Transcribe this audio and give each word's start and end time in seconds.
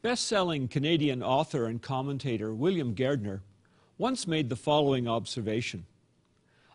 Best-selling 0.00 0.68
Canadian 0.68 1.24
author 1.24 1.66
and 1.66 1.82
commentator 1.82 2.54
William 2.54 2.94
Gairdner 2.94 3.40
once 3.98 4.28
made 4.28 4.48
the 4.48 4.54
following 4.54 5.08
observation. 5.08 5.86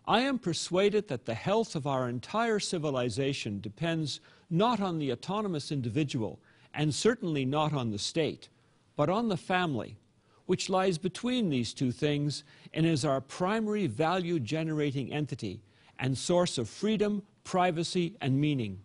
I 0.06 0.20
am 0.20 0.38
persuaded 0.38 1.08
that 1.08 1.24
the 1.24 1.32
health 1.32 1.74
of 1.74 1.86
our 1.86 2.06
entire 2.06 2.60
civilization 2.60 3.60
depends 3.60 4.20
not 4.50 4.78
on 4.78 4.98
the 4.98 5.10
autonomous 5.10 5.72
individual, 5.72 6.38
and 6.74 6.94
certainly 6.94 7.46
not 7.46 7.72
on 7.72 7.90
the 7.90 7.98
state, 7.98 8.50
but 8.94 9.08
on 9.08 9.30
the 9.30 9.38
family, 9.38 9.96
which 10.44 10.68
lies 10.68 10.98
between 10.98 11.48
these 11.48 11.72
two 11.72 11.92
things 11.92 12.44
and 12.74 12.84
is 12.84 13.06
our 13.06 13.22
primary 13.22 13.86
value-generating 13.86 15.10
entity 15.10 15.62
and 15.98 16.18
source 16.18 16.58
of 16.58 16.68
freedom, 16.68 17.22
privacy, 17.42 18.16
and 18.20 18.38
meaning. 18.38 18.80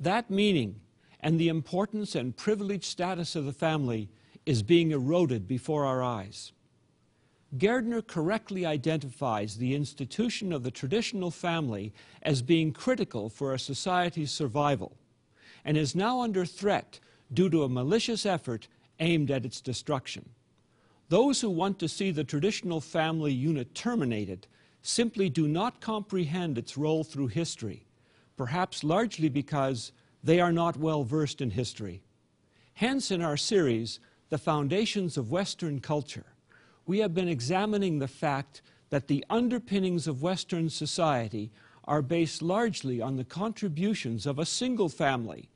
That 0.00 0.28
meaning 0.28 0.80
and 1.20 1.38
the 1.38 1.48
importance 1.48 2.14
and 2.14 2.36
privileged 2.36 2.84
status 2.84 3.36
of 3.36 3.44
the 3.44 3.52
family 3.52 4.08
is 4.46 4.62
being 4.62 4.90
eroded 4.90 5.46
before 5.46 5.84
our 5.84 6.02
eyes. 6.02 6.52
Gairdner 7.56 8.06
correctly 8.06 8.64
identifies 8.64 9.56
the 9.56 9.74
institution 9.74 10.52
of 10.52 10.62
the 10.62 10.70
traditional 10.70 11.30
family 11.30 11.92
as 12.22 12.42
being 12.42 12.72
critical 12.72 13.28
for 13.28 13.52
a 13.52 13.58
society's 13.58 14.30
survival 14.30 14.96
and 15.64 15.76
is 15.76 15.94
now 15.94 16.20
under 16.20 16.44
threat 16.44 17.00
due 17.32 17.50
to 17.50 17.64
a 17.64 17.68
malicious 17.68 18.24
effort 18.24 18.68
aimed 19.00 19.30
at 19.30 19.44
its 19.44 19.60
destruction. 19.60 20.28
Those 21.08 21.40
who 21.40 21.50
want 21.50 21.80
to 21.80 21.88
see 21.88 22.12
the 22.12 22.24
traditional 22.24 22.80
family 22.80 23.32
unit 23.32 23.74
terminated 23.74 24.46
simply 24.82 25.28
do 25.28 25.48
not 25.48 25.80
comprehend 25.80 26.56
its 26.56 26.78
role 26.78 27.02
through 27.02 27.28
history, 27.28 27.84
perhaps 28.36 28.84
largely 28.84 29.28
because 29.28 29.92
they 30.22 30.40
are 30.40 30.52
not 30.52 30.76
well 30.76 31.04
versed 31.04 31.40
in 31.40 31.50
history. 31.50 32.02
Hence, 32.74 33.10
in 33.10 33.22
our 33.22 33.36
series, 33.36 34.00
The 34.28 34.38
Foundations 34.38 35.16
of 35.16 35.30
Western 35.30 35.80
Culture, 35.80 36.26
we 36.86 36.98
have 36.98 37.14
been 37.14 37.28
examining 37.28 37.98
the 37.98 38.08
fact 38.08 38.62
that 38.90 39.06
the 39.06 39.24
underpinnings 39.30 40.06
of 40.06 40.22
Western 40.22 40.68
society 40.68 41.50
are 41.84 42.02
based 42.02 42.42
largely 42.42 43.00
on 43.00 43.16
the 43.16 43.24
contributions 43.24 44.26
of 44.26 44.38
a 44.38 44.46
single 44.46 44.88
family, 44.88 45.48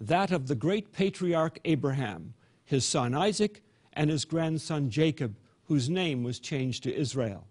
that 0.00 0.30
of 0.30 0.46
the 0.46 0.54
great 0.54 0.92
patriarch 0.92 1.58
Abraham, 1.64 2.34
his 2.64 2.84
son 2.84 3.14
Isaac, 3.14 3.62
and 3.92 4.10
his 4.10 4.24
grandson 4.24 4.90
Jacob, 4.90 5.36
whose 5.64 5.90
name 5.90 6.22
was 6.22 6.38
changed 6.38 6.82
to 6.84 6.94
Israel. 6.94 7.46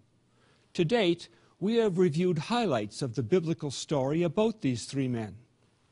To 0.74 0.84
date, 0.84 1.28
we 1.60 1.76
have 1.76 1.98
reviewed 1.98 2.38
highlights 2.38 3.02
of 3.02 3.14
the 3.14 3.22
biblical 3.22 3.70
story 3.70 4.22
about 4.22 4.60
these 4.60 4.84
three 4.84 5.08
men. 5.08 5.36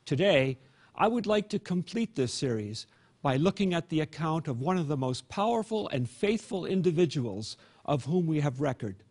Today, 0.05 0.57
I 0.99 1.07
would 1.07 1.27
like 1.27 1.47
to 1.49 1.59
complete 1.59 2.15
this 2.15 2.33
series 2.33 2.87
by 3.21 3.37
looking 3.37 3.71
at 3.71 3.89
the 3.89 3.99
account 3.99 4.47
of 4.47 4.61
one 4.61 4.79
of 4.79 4.87
the 4.87 4.97
most 4.97 5.29
powerful 5.29 5.87
and 5.89 6.09
faithful 6.09 6.65
individuals 6.65 7.55
of 7.85 8.05
whom 8.05 8.25
we 8.25 8.39
have 8.39 8.61
record, 8.61 9.03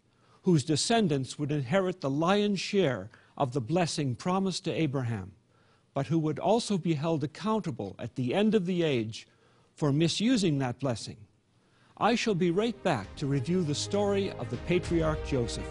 whose 0.42 0.64
descendants 0.64 1.38
would 1.38 1.52
inherit 1.52 2.00
the 2.00 2.10
lion's 2.10 2.58
share 2.58 3.08
of 3.36 3.52
the 3.52 3.60
blessing 3.60 4.16
promised 4.16 4.64
to 4.64 4.72
Abraham, 4.72 5.30
but 5.94 6.08
who 6.08 6.18
would 6.18 6.40
also 6.40 6.76
be 6.76 6.94
held 6.94 7.22
accountable 7.22 7.94
at 8.00 8.16
the 8.16 8.34
end 8.34 8.56
of 8.56 8.66
the 8.66 8.82
age 8.82 9.28
for 9.76 9.92
misusing 9.92 10.58
that 10.58 10.80
blessing. 10.80 11.18
I 11.98 12.16
shall 12.16 12.34
be 12.34 12.50
right 12.50 12.80
back 12.82 13.14
to 13.16 13.28
review 13.28 13.62
the 13.62 13.76
story 13.76 14.32
of 14.32 14.50
the 14.50 14.56
patriarch 14.58 15.24
Joseph. 15.24 15.68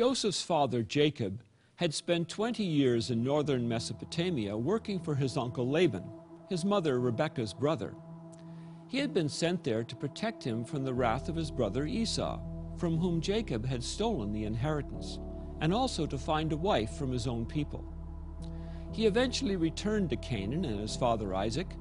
Joseph's 0.00 0.40
father, 0.40 0.82
Jacob, 0.82 1.42
had 1.76 1.92
spent 1.92 2.26
20 2.30 2.64
years 2.64 3.10
in 3.10 3.22
northern 3.22 3.68
Mesopotamia 3.68 4.56
working 4.56 4.98
for 4.98 5.14
his 5.14 5.36
uncle 5.36 5.68
Laban, 5.68 6.04
his 6.48 6.64
mother 6.64 6.98
Rebekah's 6.98 7.52
brother. 7.52 7.94
He 8.88 8.96
had 8.96 9.12
been 9.12 9.28
sent 9.28 9.62
there 9.62 9.84
to 9.84 9.94
protect 9.94 10.42
him 10.42 10.64
from 10.64 10.84
the 10.84 10.94
wrath 10.94 11.28
of 11.28 11.36
his 11.36 11.50
brother 11.50 11.84
Esau, 11.84 12.40
from 12.78 12.96
whom 12.96 13.20
Jacob 13.20 13.66
had 13.66 13.84
stolen 13.84 14.32
the 14.32 14.44
inheritance, 14.44 15.18
and 15.60 15.74
also 15.74 16.06
to 16.06 16.16
find 16.16 16.50
a 16.52 16.56
wife 16.56 16.92
from 16.92 17.12
his 17.12 17.26
own 17.26 17.44
people. 17.44 17.84
He 18.94 19.04
eventually 19.04 19.56
returned 19.56 20.08
to 20.08 20.16
Canaan 20.16 20.64
and 20.64 20.80
his 20.80 20.96
father 20.96 21.34
Isaac. 21.34 21.76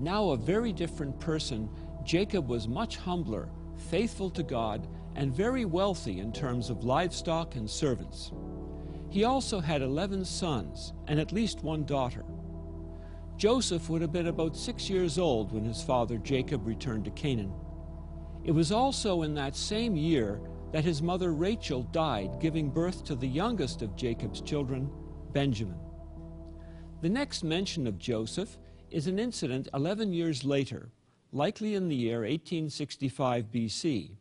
Now 0.00 0.30
a 0.30 0.38
very 0.38 0.72
different 0.72 1.20
person, 1.20 1.68
Jacob 2.02 2.48
was 2.48 2.66
much 2.66 2.96
humbler, 2.96 3.50
faithful 3.76 4.30
to 4.30 4.42
God, 4.42 4.88
and 5.14 5.34
very 5.34 5.64
wealthy 5.64 6.20
in 6.20 6.32
terms 6.32 6.70
of 6.70 6.84
livestock 6.84 7.56
and 7.56 7.68
servants. 7.68 8.32
He 9.10 9.24
also 9.24 9.60
had 9.60 9.82
11 9.82 10.24
sons 10.24 10.94
and 11.06 11.20
at 11.20 11.32
least 11.32 11.62
one 11.62 11.84
daughter. 11.84 12.24
Joseph 13.36 13.90
would 13.90 14.00
have 14.02 14.12
been 14.12 14.28
about 14.28 14.56
six 14.56 14.88
years 14.88 15.18
old 15.18 15.52
when 15.52 15.64
his 15.64 15.82
father 15.82 16.18
Jacob 16.18 16.66
returned 16.66 17.04
to 17.04 17.10
Canaan. 17.10 17.52
It 18.44 18.52
was 18.52 18.72
also 18.72 19.22
in 19.22 19.34
that 19.34 19.56
same 19.56 19.96
year 19.96 20.40
that 20.72 20.84
his 20.84 21.02
mother 21.02 21.32
Rachel 21.32 21.82
died, 21.82 22.40
giving 22.40 22.70
birth 22.70 23.04
to 23.04 23.14
the 23.14 23.28
youngest 23.28 23.82
of 23.82 23.96
Jacob's 23.96 24.40
children, 24.40 24.90
Benjamin. 25.32 25.78
The 27.02 27.08
next 27.08 27.44
mention 27.44 27.86
of 27.86 27.98
Joseph 27.98 28.58
is 28.90 29.06
an 29.06 29.18
incident 29.18 29.68
11 29.74 30.12
years 30.12 30.44
later, 30.44 30.90
likely 31.32 31.74
in 31.74 31.88
the 31.88 31.96
year 31.96 32.20
1865 32.20 33.50
BC. 33.50 34.16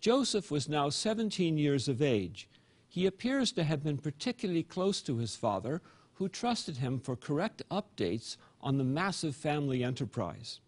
Joseph 0.00 0.50
was 0.50 0.68
now 0.68 0.88
17 0.88 1.58
years 1.58 1.88
of 1.88 2.00
age. 2.00 2.48
He 2.88 3.06
appears 3.06 3.52
to 3.52 3.64
have 3.64 3.82
been 3.82 3.98
particularly 3.98 4.62
close 4.62 5.02
to 5.02 5.18
his 5.18 5.34
father, 5.34 5.82
who 6.14 6.28
trusted 6.28 6.78
him 6.78 6.98
for 6.98 7.16
correct 7.16 7.62
updates 7.70 8.36
on 8.60 8.78
the 8.78 8.84
massive 8.84 9.36
family 9.36 9.84
enterprise. 9.84 10.60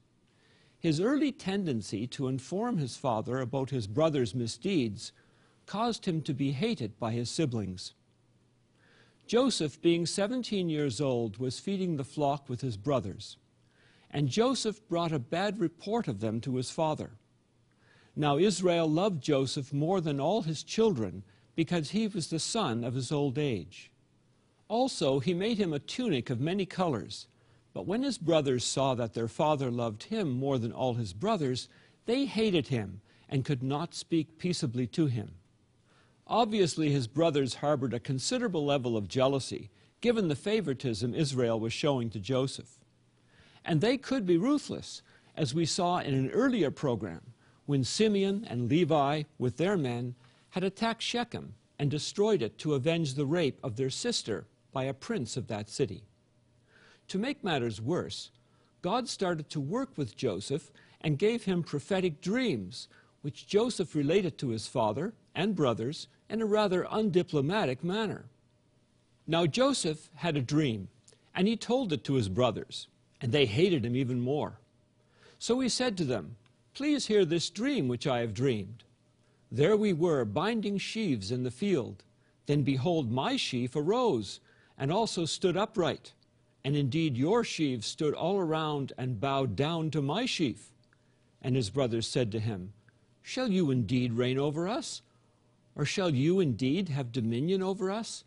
His 0.79 1.01
early 1.01 1.31
tendency 1.33 2.07
to 2.09 2.29
inform 2.29 2.79
his 2.79 2.97
father 2.97 3.41
about 3.41 3.71
his 3.71 3.87
brother's 3.87 4.35
misdeeds 4.35 5.13
caused 5.67 6.07
him 6.07 6.23
to 6.23 6.35
be 6.35 6.53
hated 6.53 6.99
by 6.99 7.13
his 7.13 7.31
siblings. 7.31 7.93
Joseph, 9.27 9.81
being 9.81 10.07
17 10.07 10.69
years 10.69 11.01
old, 11.01 11.37
was 11.37 11.61
feeding 11.61 11.97
the 11.97 12.05
flock 12.05 12.49
with 12.49 12.63
his 12.63 12.77
brothers, 12.77 13.37
and 14.11 14.29
Joseph 14.29 14.87
brought 14.89 15.13
a 15.13 15.21
bad 15.21 15.61
report 15.61 16.09
of 16.09 16.21
them 16.21 16.41
to 16.41 16.57
his 16.57 16.71
father. 16.71 17.13
Now 18.16 18.38
Israel 18.38 18.88
loved 18.88 19.22
Joseph 19.22 19.72
more 19.72 20.00
than 20.00 20.21
all 20.21 20.43
his 20.43 20.62
children 20.62 21.22
because 21.54 21.91
he 21.91 22.06
was 22.06 22.28
the 22.28 22.38
son 22.38 22.84
of 22.84 22.94
his 22.94 23.12
old 23.12 23.38
age. 23.38 23.91
Also, 24.69 25.19
he 25.19 25.34
made 25.34 25.59
him 25.59 25.72
a 25.72 25.78
tunic 25.78 26.31
of 26.31 26.41
many 26.41 26.65
colors. 26.65 27.26
But 27.72 27.87
when 27.87 28.03
his 28.03 28.19
brothers 28.19 28.65
saw 28.65 28.94
that 28.94 29.15
their 29.15 29.28
father 29.28 29.71
loved 29.71 30.04
him 30.04 30.31
more 30.31 30.59
than 30.59 30.72
all 30.72 30.94
his 30.94 31.12
brothers, 31.12 31.69
they 32.06 32.25
hated 32.25 32.69
him 32.69 33.00
and 33.28 33.44
could 33.44 33.62
not 33.62 33.94
speak 33.94 34.38
peaceably 34.38 34.87
to 34.88 35.06
him. 35.06 35.32
Obviously, 36.27 36.91
his 36.91 37.06
brothers 37.06 37.56
harbored 37.56 37.94
a 37.94 38.00
considerable 38.00 38.65
level 38.65 38.97
of 38.97 39.09
jealousy, 39.09 39.71
given 40.00 40.28
the 40.28 40.37
favoritism 40.37 41.15
Israel 41.15 41.59
was 41.59 41.72
showing 41.72 42.10
to 42.10 42.21
Joseph. 42.21 42.78
And 43.65 43.81
they 43.81 43.98
could 43.98 44.27
be 44.27 44.37
ruthless, 44.37 45.03
as 45.37 45.54
we 45.54 45.66
saw 45.66 45.98
in 45.98 46.15
an 46.15 46.31
earlier 46.31 46.71
program 46.71 47.21
when 47.71 47.85
Simeon 47.85 48.45
and 48.51 48.69
Levi, 48.69 49.23
with 49.39 49.57
their 49.57 49.77
men, 49.77 50.17
had 50.49 50.65
attacked 50.65 51.01
Shechem 51.01 51.55
and 51.79 51.89
destroyed 51.89 52.43
it 52.43 52.59
to 52.59 52.75
avenge 52.75 53.15
the 53.15 53.25
rape 53.25 53.61
of 53.63 53.77
their 53.77 53.91
sister 53.91 54.45
by 54.73 54.83
a 54.83 54.93
prince 54.93 55.37
of 55.37 55.47
that 55.47 55.71
city. 55.71 56.03
To 57.07 57.17
make 57.17 57.45
matters 57.45 57.81
worse, 57.81 58.33
God 58.83 59.09
started 59.09 59.49
to 59.51 59.61
work 59.61 59.97
with 59.97 60.17
Joseph 60.17 60.72
and 61.01 61.17
gave 61.17 61.45
him 61.45 61.63
prophetic 61.63 62.21
dreams, 62.21 62.89
which 63.22 63.47
Joseph 63.47 63.95
related 63.95 64.37
to 64.39 64.49
his 64.49 64.66
father 64.66 65.15
and 65.33 65.55
brothers 65.55 66.09
in 66.28 66.43
a 66.43 66.47
rather 66.47 66.89
undiplomatic 66.91 67.84
manner. 67.84 68.25
Now 69.28 69.47
Joseph 69.47 70.11
had 70.16 70.37
a 70.37 70.43
dream, 70.43 70.89
and 71.37 71.47
he 71.47 71.57
told 71.57 71.93
it 71.93 72.03
to 72.03 72.15
his 72.15 72.28
brothers, 72.28 72.89
and 73.21 73.31
they 73.31 73.47
hated 73.47 73.84
him 73.84 73.95
even 73.95 74.21
more. 74.21 74.59
So 75.39 75.61
he 75.61 75.69
said 75.69 75.97
to 75.99 76.05
them, 76.05 76.34
Please 76.75 77.07
hear 77.07 77.25
this 77.25 77.51
dream 77.51 77.89
which 77.89 78.07
I 78.07 78.21
have 78.21 78.34
dreamed. 78.34 78.84
There 79.51 79.77
we 79.77 79.93
were, 79.93 80.25
binding 80.25 80.78
sheaves 80.78 81.31
in 81.31 81.43
the 81.43 81.51
field. 81.51 82.05
Then 82.47 82.63
behold, 82.63 83.11
my 83.11 83.37
sheaf 83.37 83.75
arose, 83.75 84.41
and 84.78 84.93
also 84.93 85.25
stood 85.25 85.57
upright. 85.57 86.13
And 86.65 86.77
indeed 86.77 87.17
your 87.17 87.43
sheaves 87.45 87.87
stood 87.87 88.15
all 88.15 88.39
around 88.39 88.93
and 88.99 89.21
bowed 89.21 89.57
down 89.57 89.91
to 89.91 90.03
my 90.03 90.27
sheaf. 90.27 90.72
And 91.43 91.57
his 91.57 91.71
brothers 91.71 92.07
said 92.07 92.31
to 92.33 92.41
him, 92.41 92.73
Shall 93.23 93.49
you 93.49 93.71
indeed 93.71 94.13
reign 94.13 94.39
over 94.39 94.69
us? 94.69 95.03
Or 95.75 95.84
shall 95.84 96.11
you 96.11 96.41
indeed 96.41 96.89
have 96.91 97.13
dominion 97.13 97.63
over 97.63 97.91
us? 97.91 98.25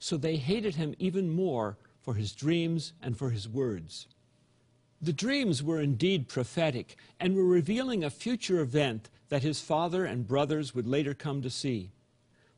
so 0.00 0.16
they 0.16 0.36
hated 0.36 0.74
him 0.74 0.94
even 0.98 1.30
more 1.30 1.76
for 2.02 2.14
his 2.14 2.32
dreams 2.32 2.94
and 3.02 3.16
for 3.16 3.30
his 3.30 3.46
words. 3.46 4.08
The 5.02 5.12
dreams 5.12 5.62
were 5.62 5.80
indeed 5.80 6.28
prophetic 6.28 6.96
and 7.18 7.34
were 7.34 7.44
revealing 7.44 8.04
a 8.04 8.10
future 8.10 8.60
event 8.60 9.08
that 9.30 9.42
his 9.42 9.60
father 9.60 10.04
and 10.04 10.28
brothers 10.28 10.74
would 10.74 10.86
later 10.86 11.14
come 11.14 11.40
to 11.40 11.48
see. 11.50 11.90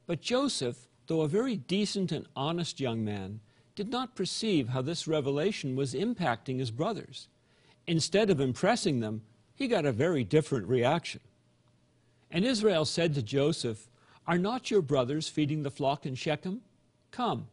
But 0.06 0.20
Joseph, 0.20 0.88
though 1.06 1.20
a 1.20 1.28
very 1.28 1.56
decent 1.56 2.10
and 2.10 2.26
honest 2.34 2.80
young 2.80 3.04
man, 3.04 3.40
did 3.74 3.90
not 3.90 4.16
perceive 4.16 4.70
how 4.70 4.82
this 4.82 5.06
revelation 5.06 5.76
was 5.76 5.94
impacting 5.94 6.58
his 6.58 6.70
brothers. 6.70 7.28
Instead 7.86 8.28
of 8.28 8.40
impressing 8.40 9.00
them, 9.00 9.22
he 9.54 9.68
got 9.68 9.86
a 9.86 9.92
very 9.92 10.24
different 10.24 10.66
reaction. 10.66 11.20
And 12.30 12.44
Israel 12.44 12.84
said 12.84 13.14
to 13.14 13.22
Joseph, 13.22 13.88
Are 14.26 14.38
not 14.38 14.70
your 14.70 14.82
brothers 14.82 15.28
feeding 15.28 15.62
the 15.62 15.70
flock 15.70 16.06
in 16.06 16.14
Shechem? 16.14 16.62
Come, 17.10 17.46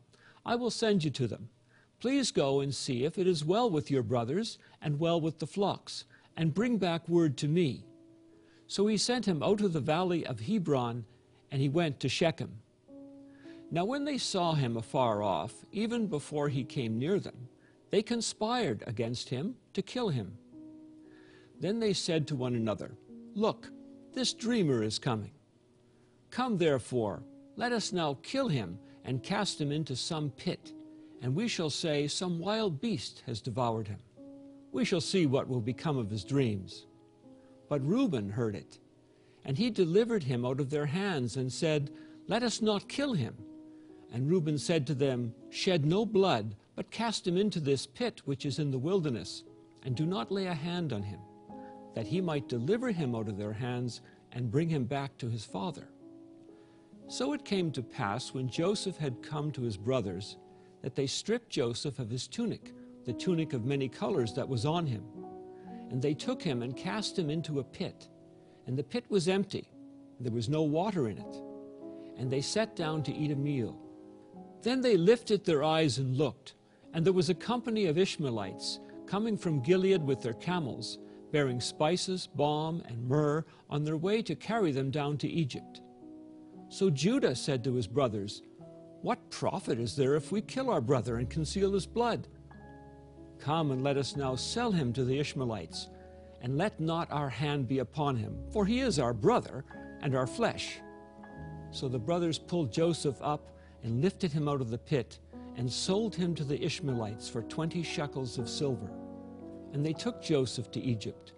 I 0.45 0.55
will 0.55 0.71
send 0.71 1.03
you 1.03 1.11
to 1.11 1.27
them. 1.27 1.49
Please 1.99 2.31
go 2.31 2.61
and 2.61 2.73
see 2.73 3.03
if 3.03 3.17
it 3.17 3.27
is 3.27 3.43
well 3.43 3.69
with 3.69 3.91
your 3.91 4.03
brothers 4.03 4.57
and 4.81 4.99
well 4.99 5.19
with 5.19 5.39
the 5.39 5.47
flocks, 5.47 6.05
and 6.37 6.53
bring 6.53 6.77
back 6.77 7.07
word 7.09 7.37
to 7.37 7.47
me. 7.47 7.85
So 8.67 8.87
he 8.87 8.97
sent 8.97 9.27
him 9.27 9.43
out 9.43 9.61
of 9.61 9.73
the 9.73 9.81
valley 9.81 10.25
of 10.25 10.39
Hebron, 10.39 11.05
and 11.51 11.61
he 11.61 11.67
went 11.67 11.99
to 11.99 12.07
Shechem. 12.09 12.61
Now 13.71 13.83
when 13.83 14.05
they 14.05 14.17
saw 14.17 14.53
him 14.53 14.77
afar 14.77 15.21
off, 15.21 15.53
even 15.71 16.07
before 16.07 16.47
he 16.47 16.63
came 16.63 16.97
near 16.97 17.19
them, 17.19 17.49
they 17.89 18.01
conspired 18.01 18.83
against 18.87 19.29
him 19.29 19.55
to 19.73 19.81
kill 19.81 20.09
him. 20.09 20.37
Then 21.59 21.79
they 21.79 21.93
said 21.93 22.27
to 22.27 22.35
one 22.35 22.55
another, 22.55 22.95
Look, 23.35 23.69
this 24.13 24.33
dreamer 24.33 24.83
is 24.83 24.99
coming. 24.99 25.31
Come 26.31 26.57
therefore, 26.57 27.23
let 27.57 27.73
us 27.73 27.91
now 27.91 28.17
kill 28.23 28.47
him 28.47 28.79
and 29.03 29.21
cast 29.21 29.59
him 29.59 29.71
into 29.71 29.95
some 29.95 30.29
pit 30.31 30.73
and 31.21 31.35
we 31.35 31.47
shall 31.47 31.69
say, 31.69 32.07
Some 32.07 32.39
wild 32.39 32.79
beast 32.79 33.23
has 33.25 33.41
devoured 33.41 33.87
him. 33.87 33.99
We 34.71 34.85
shall 34.85 35.01
see 35.01 35.25
what 35.25 35.47
will 35.47 35.61
become 35.61 35.97
of 35.97 36.09
his 36.09 36.23
dreams. 36.23 36.85
But 37.67 37.85
Reuben 37.85 38.29
heard 38.29 38.55
it, 38.55 38.79
and 39.45 39.57
he 39.57 39.69
delivered 39.69 40.23
him 40.23 40.45
out 40.45 40.59
of 40.59 40.69
their 40.69 40.85
hands, 40.85 41.37
and 41.37 41.51
said, 41.51 41.91
Let 42.27 42.43
us 42.43 42.61
not 42.61 42.87
kill 42.89 43.13
him. 43.13 43.35
And 44.11 44.29
Reuben 44.29 44.57
said 44.57 44.87
to 44.87 44.95
them, 44.95 45.33
Shed 45.49 45.85
no 45.85 46.05
blood, 46.05 46.55
but 46.75 46.91
cast 46.91 47.27
him 47.27 47.37
into 47.37 47.59
this 47.59 47.85
pit 47.85 48.21
which 48.25 48.45
is 48.45 48.59
in 48.59 48.71
the 48.71 48.79
wilderness, 48.79 49.43
and 49.83 49.95
do 49.95 50.05
not 50.05 50.31
lay 50.31 50.47
a 50.47 50.53
hand 50.53 50.93
on 50.93 51.03
him, 51.03 51.19
that 51.95 52.07
he 52.07 52.21
might 52.21 52.49
deliver 52.49 52.91
him 52.91 53.15
out 53.15 53.27
of 53.27 53.37
their 53.37 53.53
hands 53.53 54.01
and 54.31 54.51
bring 54.51 54.69
him 54.69 54.85
back 54.85 55.17
to 55.17 55.29
his 55.29 55.45
father. 55.45 55.89
So 57.07 57.33
it 57.33 57.43
came 57.43 57.71
to 57.71 57.81
pass 57.81 58.33
when 58.33 58.49
Joseph 58.49 58.97
had 58.97 59.23
come 59.23 59.51
to 59.51 59.61
his 59.61 59.77
brothers, 59.77 60.37
that 60.81 60.95
they 60.95 61.07
stripped 61.07 61.49
Joseph 61.49 61.99
of 61.99 62.09
his 62.09 62.27
tunic, 62.27 62.73
the 63.05 63.13
tunic 63.13 63.53
of 63.53 63.65
many 63.65 63.89
colors 63.89 64.33
that 64.33 64.47
was 64.47 64.65
on 64.65 64.85
him. 64.85 65.03
And 65.89 66.01
they 66.01 66.13
took 66.13 66.41
him 66.41 66.61
and 66.61 66.75
cast 66.75 67.17
him 67.17 67.29
into 67.29 67.59
a 67.59 67.63
pit. 67.63 68.09
And 68.67 68.77
the 68.77 68.83
pit 68.83 69.05
was 69.09 69.27
empty, 69.27 69.69
there 70.19 70.31
was 70.31 70.49
no 70.49 70.61
water 70.61 71.09
in 71.09 71.17
it. 71.17 71.41
And 72.17 72.29
they 72.29 72.41
sat 72.41 72.75
down 72.75 73.03
to 73.03 73.13
eat 73.13 73.31
a 73.31 73.35
meal. 73.35 73.77
Then 74.61 74.81
they 74.81 74.97
lifted 74.97 75.45
their 75.45 75.63
eyes 75.63 75.97
and 75.97 76.17
looked, 76.17 76.55
and 76.93 77.05
there 77.05 77.13
was 77.13 77.29
a 77.29 77.35
company 77.35 77.85
of 77.85 77.97
Ishmaelites 77.97 78.79
coming 79.07 79.37
from 79.37 79.61
Gilead 79.61 80.03
with 80.03 80.21
their 80.21 80.33
camels, 80.33 80.99
bearing 81.31 81.61
spices, 81.61 82.27
balm, 82.27 82.83
and 82.87 83.07
myrrh 83.07 83.45
on 83.69 83.83
their 83.83 83.97
way 83.97 84.21
to 84.21 84.35
carry 84.35 84.71
them 84.71 84.91
down 84.91 85.17
to 85.19 85.27
Egypt. 85.27 85.81
So 86.69 86.89
Judah 86.89 87.35
said 87.35 87.63
to 87.63 87.73
his 87.73 87.87
brothers, 87.87 88.41
what 89.01 89.29
profit 89.29 89.79
is 89.79 89.95
there 89.95 90.15
if 90.15 90.31
we 90.31 90.41
kill 90.41 90.69
our 90.69 90.81
brother 90.81 91.17
and 91.17 91.29
conceal 91.29 91.73
his 91.73 91.85
blood? 91.85 92.27
Come 93.39 93.71
and 93.71 93.83
let 93.83 93.97
us 93.97 94.15
now 94.15 94.35
sell 94.35 94.71
him 94.71 94.91
to 94.93 95.05
the 95.05 95.19
Ishmaelites, 95.19 95.87
and 96.41 96.57
let 96.57 96.79
not 96.79 97.11
our 97.11 97.29
hand 97.29 97.67
be 97.67 97.79
upon 97.79 98.17
him, 98.17 98.37
for 98.51 98.65
he 98.65 98.81
is 98.81 98.99
our 98.99 99.13
brother 99.13 99.63
and 100.01 100.15
our 100.15 100.27
flesh. 100.27 100.79
So 101.71 101.87
the 101.87 101.99
brothers 101.99 102.37
pulled 102.39 102.73
Joseph 102.73 103.17
up 103.21 103.51
and 103.83 104.01
lifted 104.01 104.31
him 104.31 104.49
out 104.49 104.61
of 104.61 104.69
the 104.69 104.77
pit, 104.77 105.19
and 105.55 105.71
sold 105.71 106.15
him 106.15 106.35
to 106.35 106.43
the 106.43 106.61
Ishmaelites 106.63 107.27
for 107.27 107.41
twenty 107.43 107.83
shekels 107.83 108.37
of 108.37 108.49
silver. 108.49 108.89
And 109.73 109.85
they 109.85 109.93
took 109.93 110.21
Joseph 110.21 110.71
to 110.71 110.81
Egypt. 110.81 111.33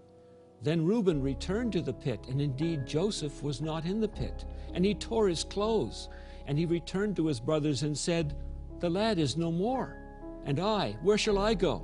Then 0.62 0.86
Reuben 0.86 1.22
returned 1.22 1.74
to 1.74 1.82
the 1.82 1.94
pit, 1.94 2.20
and 2.30 2.40
indeed 2.40 2.86
Joseph 2.86 3.42
was 3.42 3.62
not 3.62 3.86
in 3.86 4.00
the 4.00 4.08
pit, 4.08 4.46
and 4.74 4.86
he 4.86 4.94
tore 4.94 5.28
his 5.28 5.44
clothes 5.44 6.08
and 6.52 6.60
he 6.60 6.66
returned 6.66 7.16
to 7.16 7.28
his 7.28 7.40
brothers 7.40 7.84
and 7.84 7.98
said, 7.98 8.36
The 8.82 8.90
lad 8.90 9.20
is 9.20 9.38
no 9.38 9.54
more. 9.54 9.96
And 10.44 10.60
I, 10.60 10.98
where 11.02 11.18
shall 11.18 11.38
I 11.38 11.54
go? 11.54 11.82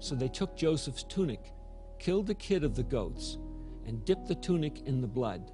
So 0.00 0.14
they 0.14 0.28
took 0.28 0.54
Joseph's 0.54 1.04
tunic, 1.04 1.54
killed 1.98 2.26
the 2.26 2.34
kid 2.34 2.62
of 2.62 2.76
the 2.76 2.82
goats, 2.82 3.38
and 3.86 4.04
dipped 4.04 4.28
the 4.28 4.34
tunic 4.34 4.82
in 4.84 5.00
the 5.00 5.06
blood. 5.06 5.50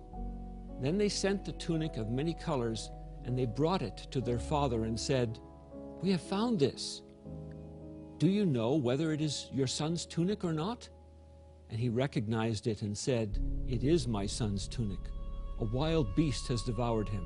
Then 0.83 0.99
they 0.99 1.09
sent 1.09 1.45
the 1.45 1.53
tunic 1.53 1.99
of 1.99 2.11
many 2.11 2.35
colors, 2.35 2.91
and 3.25 3.39
they 3.39 3.47
brought 3.47 3.83
it 3.83 4.09
to 4.11 4.21
their 4.21 4.41
father 4.41 4.87
and 4.87 4.99
said, 4.99 5.39
We 6.03 6.11
have 6.11 6.21
found 6.21 6.59
this. 6.59 7.03
Do 8.19 8.27
you 8.27 8.45
know 8.45 8.75
whether 8.75 9.13
it 9.13 9.21
is 9.21 9.51
your 9.53 9.69
son's 9.69 10.05
tunic 10.05 10.43
or 10.43 10.53
not? 10.53 10.89
And 11.71 11.79
he 11.79 11.91
recognized 11.91 12.67
it 12.67 12.83
and 12.83 12.99
said, 12.99 13.39
It 13.69 13.85
is 13.85 14.09
my 14.09 14.27
son's 14.27 14.67
tunic. 14.67 15.13
A 15.61 15.65
wild 15.67 16.17
beast 16.17 16.49
has 16.49 16.65
devoured 16.65 17.09
him. 17.09 17.25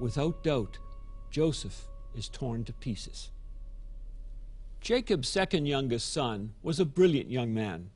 Without 0.00 0.42
doubt, 0.42 0.78
Joseph 1.30 1.88
is 2.14 2.28
torn 2.28 2.64
to 2.64 2.72
pieces. 2.72 3.30
Jacob's 4.80 5.28
second 5.28 5.66
youngest 5.66 6.12
son 6.12 6.54
was 6.62 6.80
a 6.80 6.84
brilliant 6.84 7.30
young 7.30 7.54
man, 7.54 7.90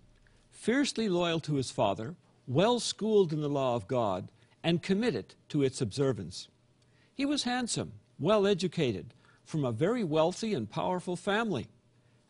fiercely 0.51 1.09
loyal 1.09 1.41
to 1.41 1.55
his 1.55 1.71
father, 1.71 2.15
well 2.47 2.79
schooled 2.79 3.33
in 3.33 3.41
the 3.41 3.49
law 3.49 3.75
of 3.75 3.89
God, 3.89 4.31
and 4.63 4.83
committed 4.83 5.35
to 5.49 5.63
its 5.63 5.81
observance. 5.81 6.49
He 7.15 7.27
was 7.27 7.43
handsome, 7.43 7.93
well 8.19 8.47
educated, 8.47 9.15
from 9.45 9.65
a 9.65 9.73
very 9.73 10.05
wealthy 10.05 10.55
and 10.55 10.71
powerful 10.71 11.17
family, 11.17 11.69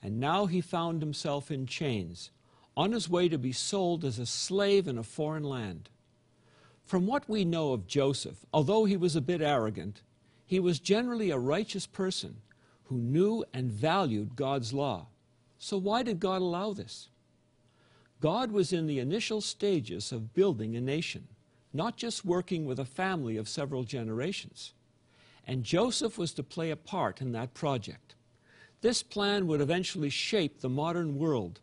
and 0.03 0.21
now 0.21 0.47
he 0.47 0.61
found 0.61 1.03
himself 1.03 1.51
in 1.51 1.67
chains, 1.67 2.31
on 2.77 2.93
his 2.93 3.09
way 3.09 3.29
to 3.29 3.39
be 3.39 3.53
sold 3.53 4.05
as 4.05 4.19
a 4.19 4.27
slave 4.27 4.87
in 4.87 4.99
a 4.99 5.03
foreign 5.03 5.45
land. 5.45 5.89
From 6.87 7.05
what 7.05 7.29
we 7.29 7.45
know 7.45 7.73
of 7.73 7.89
Joseph, 7.89 8.47
although 8.55 8.85
he 8.85 8.97
was 8.97 9.17
a 9.17 9.21
bit 9.21 9.43
arrogant, 9.43 10.03
he 10.47 10.61
was 10.61 10.79
generally 10.79 11.31
a 11.31 11.39
righteous 11.39 11.85
person 11.85 12.37
who 12.85 12.97
knew 12.97 13.45
and 13.53 13.69
valued 13.69 14.37
God's 14.37 14.73
law. 14.73 15.09
So 15.59 15.77
why 15.77 16.05
did 16.05 16.21
God 16.21 16.41
allow 16.41 16.73
this? 16.73 17.09
God 18.21 18.53
was 18.53 18.73
in 18.73 18.87
the 18.87 19.01
initial 19.01 19.41
stages 19.41 20.13
of 20.13 20.33
building 20.33 20.77
a 20.77 20.81
nation, 20.81 21.27
not 21.73 21.97
just 21.97 22.25
working 22.25 22.65
with 22.65 22.79
a 22.79 22.85
family 22.85 23.37
of 23.37 23.49
several 23.49 23.83
generations. 23.83 24.73
And 25.45 25.65
Joseph 25.65 26.17
was 26.17 26.33
to 26.35 26.45
play 26.45 26.71
a 26.71 26.77
part 26.77 27.21
in 27.21 27.33
that 27.33 27.53
project. 27.53 28.15
This 28.81 29.03
plan 29.03 29.49
would 29.49 29.61
eventually 29.61 30.11
shape 30.11 30.61
the 30.61 30.69
modern 30.69 31.19
world, 31.19 31.59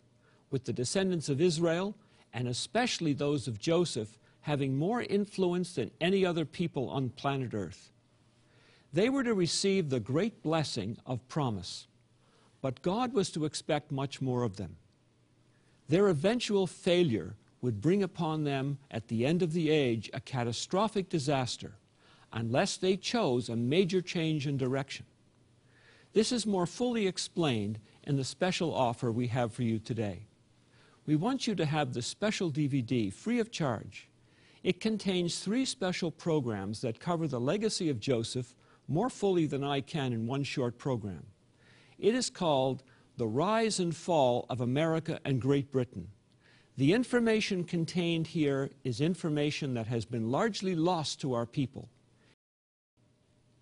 with 0.52 0.66
the 0.66 0.74
descendants 0.74 1.30
of 1.30 1.40
Israel, 1.40 1.96
and 2.34 2.48
especially 2.48 3.14
those 3.14 3.48
of 3.48 3.60
Joseph, 3.60 4.18
having 4.44 4.76
more 4.76 5.02
influence 5.02 5.76
than 5.76 5.90
any 6.02 6.26
other 6.26 6.44
people 6.44 6.90
on 6.90 7.10
planet 7.10 7.54
Earth. 7.54 7.92
They 8.92 9.10
were 9.10 9.24
to 9.24 9.34
receive 9.34 9.90
the 9.90 10.02
great 10.02 10.44
blessing 10.44 10.98
of 11.06 11.28
promise, 11.30 11.88
but 12.62 12.82
God 12.82 13.14
was 13.14 13.32
to 13.32 13.46
expect 13.46 13.92
much 13.92 14.22
more 14.22 14.44
of 14.44 14.58
them. 14.58 14.76
Their 15.88 16.10
eventual 16.10 16.68
failure 16.68 17.36
would 17.62 17.80
bring 17.80 18.04
upon 18.04 18.44
them 18.44 18.80
at 18.92 19.08
the 19.08 19.26
end 19.26 19.42
of 19.42 19.54
the 19.54 19.70
age 19.70 20.10
a 20.14 20.20
catastrophic 20.20 21.08
disaster 21.08 21.76
unless 22.34 22.76
they 22.76 22.98
chose 22.98 23.48
a 23.48 23.56
major 23.56 24.02
change 24.02 24.46
in 24.46 24.58
direction. 24.58 25.06
This 26.12 26.34
is 26.34 26.46
more 26.46 26.66
fully 26.66 27.08
explained 27.08 27.80
in 28.04 28.18
the 28.18 28.26
special 28.26 28.74
offer 28.74 29.10
we 29.10 29.28
have 29.28 29.54
for 29.54 29.64
you 29.64 29.80
today. 29.80 30.28
We 31.06 31.16
want 31.16 31.48
you 31.48 31.56
to 31.56 31.66
have 31.66 31.94
the 31.94 32.02
special 32.02 32.52
DVD 32.52 33.12
free 33.12 33.40
of 33.40 33.50
charge 33.50 34.10
it 34.64 34.80
contains 34.80 35.40
three 35.40 35.66
special 35.66 36.10
programs 36.10 36.82
that 36.82 37.00
cover 37.00 37.28
the 37.28 37.40
legacy 37.40 37.90
of 37.90 38.00
Joseph 38.00 38.56
more 38.88 39.10
fully 39.10 39.46
than 39.46 39.64
I 39.64 39.82
can 39.82 40.14
in 40.14 40.26
one 40.26 40.44
short 40.44 40.78
program. 40.78 41.26
It 42.00 42.16
is 42.16 42.30
called 42.30 42.84
The 43.18 43.28
Rise 43.28 43.80
and 43.80 43.96
Fall 43.96 44.46
of 44.50 44.62
America 44.62 45.20
and 45.26 45.42
Great 45.42 45.72
Britain. 45.72 46.08
The 46.78 46.94
information 46.94 47.66
contained 47.66 48.28
here 48.28 48.72
is 48.84 49.00
information 49.00 49.74
that 49.76 49.88
has 49.88 50.06
been 50.06 50.32
largely 50.32 50.76
lost 50.76 51.22
to 51.22 51.34
our 51.34 51.46
people. 51.46 51.90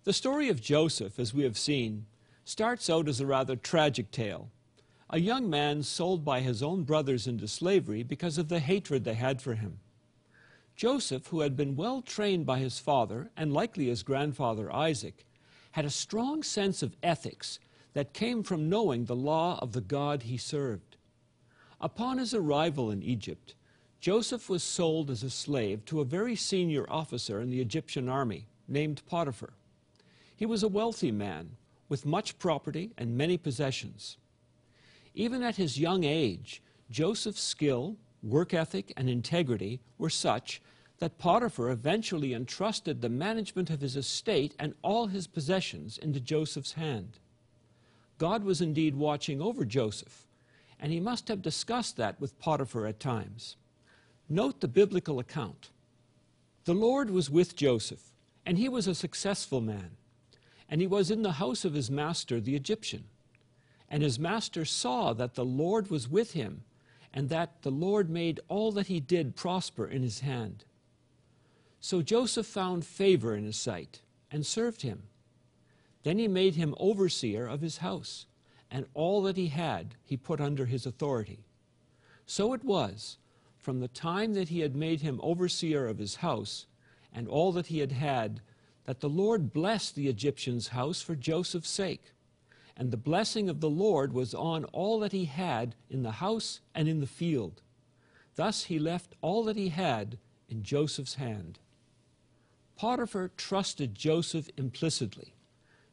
The 0.04 0.12
story 0.12 0.48
of 0.48 0.62
Joseph, 0.62 1.18
as 1.18 1.34
we 1.34 1.42
have 1.44 1.58
seen, 1.58 2.06
starts 2.44 2.88
out 2.88 3.08
as 3.08 3.20
a 3.20 3.26
rather 3.26 3.54
tragic 3.54 4.10
tale. 4.10 4.50
A 5.10 5.20
young 5.20 5.50
man 5.50 5.82
sold 5.82 6.24
by 6.24 6.40
his 6.40 6.62
own 6.62 6.84
brothers 6.84 7.26
into 7.26 7.46
slavery 7.46 8.02
because 8.02 8.38
of 8.38 8.48
the 8.48 8.60
hatred 8.60 9.04
they 9.04 9.14
had 9.14 9.42
for 9.42 9.54
him. 9.54 9.78
Joseph, 10.76 11.28
who 11.28 11.40
had 11.40 11.56
been 11.56 11.76
well 11.76 12.02
trained 12.02 12.46
by 12.46 12.58
his 12.58 12.78
father 12.78 13.30
and 13.36 13.52
likely 13.52 13.86
his 13.86 14.02
grandfather 14.02 14.72
Isaac, 14.72 15.24
had 15.72 15.84
a 15.84 15.90
strong 15.90 16.42
sense 16.42 16.82
of 16.82 16.96
ethics 17.02 17.58
that 17.94 18.14
came 18.14 18.42
from 18.42 18.68
knowing 18.68 19.04
the 19.04 19.16
law 19.16 19.58
of 19.60 19.72
the 19.72 19.80
God 19.80 20.24
he 20.24 20.36
served. 20.36 20.96
Upon 21.80 22.18
his 22.18 22.32
arrival 22.34 22.90
in 22.90 23.02
Egypt, 23.02 23.54
Joseph 24.00 24.48
was 24.48 24.62
sold 24.62 25.10
as 25.10 25.22
a 25.22 25.30
slave 25.30 25.84
to 25.84 26.00
a 26.00 26.04
very 26.04 26.34
senior 26.34 26.90
officer 26.90 27.40
in 27.40 27.50
the 27.50 27.60
Egyptian 27.60 28.08
army 28.08 28.46
named 28.66 29.02
Potiphar. 29.06 29.52
He 30.34 30.46
was 30.46 30.62
a 30.62 30.68
wealthy 30.68 31.12
man 31.12 31.56
with 31.88 32.06
much 32.06 32.38
property 32.38 32.90
and 32.98 33.16
many 33.16 33.36
possessions. 33.36 34.16
Even 35.14 35.42
at 35.42 35.56
his 35.56 35.78
young 35.78 36.04
age, 36.04 36.62
Joseph's 36.90 37.42
skill, 37.42 37.96
work 38.22 38.54
ethic, 38.54 38.92
and 38.96 39.10
integrity 39.10 39.80
were 39.98 40.10
such 40.10 40.60
that 40.98 41.18
Potiphar 41.18 41.70
eventually 41.70 42.32
entrusted 42.32 43.00
the 43.00 43.08
management 43.08 43.70
of 43.70 43.80
his 43.80 43.96
estate 43.96 44.54
and 44.58 44.74
all 44.82 45.08
his 45.08 45.26
possessions 45.26 45.98
into 45.98 46.20
Joseph's 46.20 46.74
hand. 46.74 47.18
God 48.18 48.44
was 48.44 48.60
indeed 48.60 48.94
watching 48.94 49.42
over 49.42 49.64
Joseph, 49.64 50.26
and 50.78 50.92
he 50.92 51.00
must 51.00 51.26
have 51.26 51.42
discussed 51.42 51.96
that 51.96 52.20
with 52.20 52.38
Potiphar 52.38 52.86
at 52.86 53.00
times. 53.00 53.56
Note 54.28 54.60
the 54.60 54.68
biblical 54.68 55.18
account. 55.18 55.70
The 56.64 56.74
Lord 56.74 57.10
was 57.10 57.28
with 57.28 57.56
Joseph, 57.56 58.12
and 58.46 58.56
he 58.56 58.68
was 58.68 58.86
a 58.86 58.94
successful 58.94 59.60
man, 59.60 59.96
and 60.68 60.80
he 60.80 60.86
was 60.86 61.10
in 61.10 61.22
the 61.22 61.32
house 61.32 61.64
of 61.64 61.74
his 61.74 61.90
master, 61.90 62.40
the 62.40 62.54
Egyptian. 62.54 63.04
And 63.88 64.02
his 64.02 64.18
master 64.18 64.64
saw 64.64 65.12
that 65.14 65.34
the 65.34 65.44
Lord 65.44 65.90
was 65.90 66.08
with 66.08 66.32
him, 66.32 66.62
and 67.14 67.28
that 67.28 67.62
the 67.62 67.70
Lord 67.70 68.08
made 68.08 68.40
all 68.48 68.72
that 68.72 68.86
he 68.86 69.00
did 69.00 69.36
prosper 69.36 69.86
in 69.86 70.02
his 70.02 70.20
hand. 70.20 70.64
So 71.80 72.00
Joseph 72.00 72.46
found 72.46 72.84
favor 72.84 73.34
in 73.34 73.44
his 73.44 73.56
sight 73.56 74.00
and 74.30 74.46
served 74.46 74.82
him. 74.82 75.02
Then 76.04 76.18
he 76.18 76.28
made 76.28 76.54
him 76.54 76.74
overseer 76.78 77.46
of 77.46 77.60
his 77.60 77.78
house, 77.78 78.26
and 78.70 78.86
all 78.94 79.22
that 79.22 79.36
he 79.36 79.48
had 79.48 79.96
he 80.02 80.16
put 80.16 80.40
under 80.40 80.66
his 80.66 80.86
authority. 80.86 81.44
So 82.24 82.54
it 82.54 82.64
was, 82.64 83.18
from 83.58 83.80
the 83.80 83.88
time 83.88 84.34
that 84.34 84.48
he 84.48 84.60
had 84.60 84.74
made 84.74 85.02
him 85.02 85.20
overseer 85.22 85.86
of 85.86 85.98
his 85.98 86.16
house, 86.16 86.66
and 87.12 87.28
all 87.28 87.52
that 87.52 87.66
he 87.66 87.80
had 87.80 87.92
had, 87.92 88.40
that 88.84 89.00
the 89.00 89.08
Lord 89.08 89.52
blessed 89.52 89.94
the 89.94 90.08
Egyptian's 90.08 90.68
house 90.68 91.02
for 91.02 91.14
Joseph's 91.14 91.70
sake. 91.70 92.12
And 92.76 92.90
the 92.90 92.96
blessing 92.96 93.48
of 93.48 93.60
the 93.60 93.70
Lord 93.70 94.12
was 94.12 94.34
on 94.34 94.64
all 94.66 94.98
that 95.00 95.12
he 95.12 95.26
had 95.26 95.74
in 95.90 96.02
the 96.02 96.12
house 96.12 96.60
and 96.74 96.88
in 96.88 97.00
the 97.00 97.06
field. 97.06 97.62
Thus 98.34 98.64
he 98.64 98.78
left 98.78 99.14
all 99.20 99.44
that 99.44 99.56
he 99.56 99.68
had 99.68 100.18
in 100.48 100.62
Joseph's 100.62 101.14
hand. 101.14 101.58
Potiphar 102.76 103.30
trusted 103.36 103.94
Joseph 103.94 104.48
implicitly. 104.56 105.34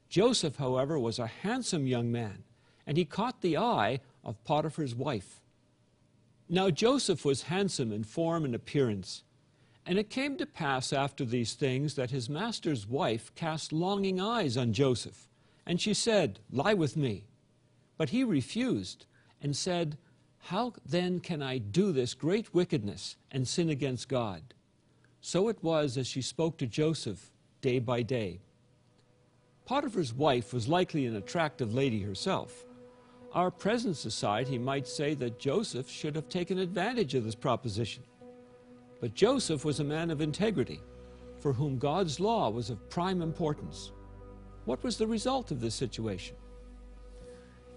Joseph, 0.10 0.56
however, 0.56 0.98
was 0.98 1.20
a 1.20 1.28
handsome 1.28 1.86
young 1.86 2.12
man, 2.12 2.44
and 2.88 2.98
he 2.98 3.06
caught 3.06 3.42
the 3.42 3.58
eye 3.58 4.00
of 4.24 4.44
Potiphar's 4.44 4.96
wife. 4.96 5.40
Now 6.50 6.72
Joseph 6.72 7.24
was 7.24 7.44
handsome 7.44 7.92
in 7.92 8.04
form 8.04 8.44
and 8.44 8.56
appearance, 8.56 9.24
and 9.86 10.00
it 10.00 10.10
came 10.10 10.36
to 10.38 10.48
pass 10.48 10.92
after 10.92 11.24
these 11.24 11.54
things 11.54 11.94
that 11.94 12.10
his 12.10 12.28
master's 12.28 12.88
wife 12.88 13.32
cast 13.36 13.72
longing 13.72 14.20
eyes 14.20 14.58
on 14.58 14.74
Joseph, 14.74 15.29
and 15.70 15.80
she 15.80 15.94
said, 15.94 16.40
Lie 16.52 16.74
with 16.74 16.98
me. 16.98 17.28
But 17.96 18.10
he 18.10 18.24
refused, 18.24 19.06
and 19.40 19.56
said, 19.56 20.00
How 20.40 20.74
then 20.84 21.20
can 21.20 21.44
I 21.44 21.60
do 21.60 21.92
this 21.92 22.16
great 22.16 22.56
wickedness 22.56 23.18
and 23.30 23.48
sin 23.48 23.70
against 23.70 24.10
God? 24.10 24.42
So 25.22 25.48
it 25.48 25.64
was 25.64 25.96
as 25.96 26.08
she 26.08 26.24
spoke 26.24 26.58
to 26.58 26.66
Joseph 26.66 27.32
day 27.62 27.78
by 27.78 28.02
day. 28.02 28.40
Potiphar's 29.66 30.12
wife 30.12 30.54
was 30.54 30.68
likely 30.68 31.06
an 31.06 31.18
attractive 31.18 31.72
lady 31.72 32.02
herself. 32.02 32.66
Our 33.34 33.52
present 33.52 33.96
society 33.96 34.58
might 34.58 34.88
say 34.88 35.14
that 35.14 35.38
Joseph 35.38 35.88
should 35.88 36.16
have 36.16 36.30
taken 36.30 36.58
advantage 36.58 37.14
of 37.14 37.26
this 37.26 37.36
proposition. 37.36 38.02
But 39.00 39.14
Joseph 39.14 39.64
was 39.66 39.80
a 39.80 39.84
man 39.84 40.10
of 40.10 40.20
integrity, 40.20 40.82
for 41.40 41.54
whom 41.54 41.78
God's 41.78 42.20
law 42.20 42.50
was 42.50 42.72
of 42.72 42.90
prime 42.90 43.22
importance. 43.22 43.92
What 44.70 44.84
was 44.84 44.98
the 44.98 45.08
result 45.08 45.50
of 45.50 45.60
this 45.60 45.74
situation? 45.74 46.36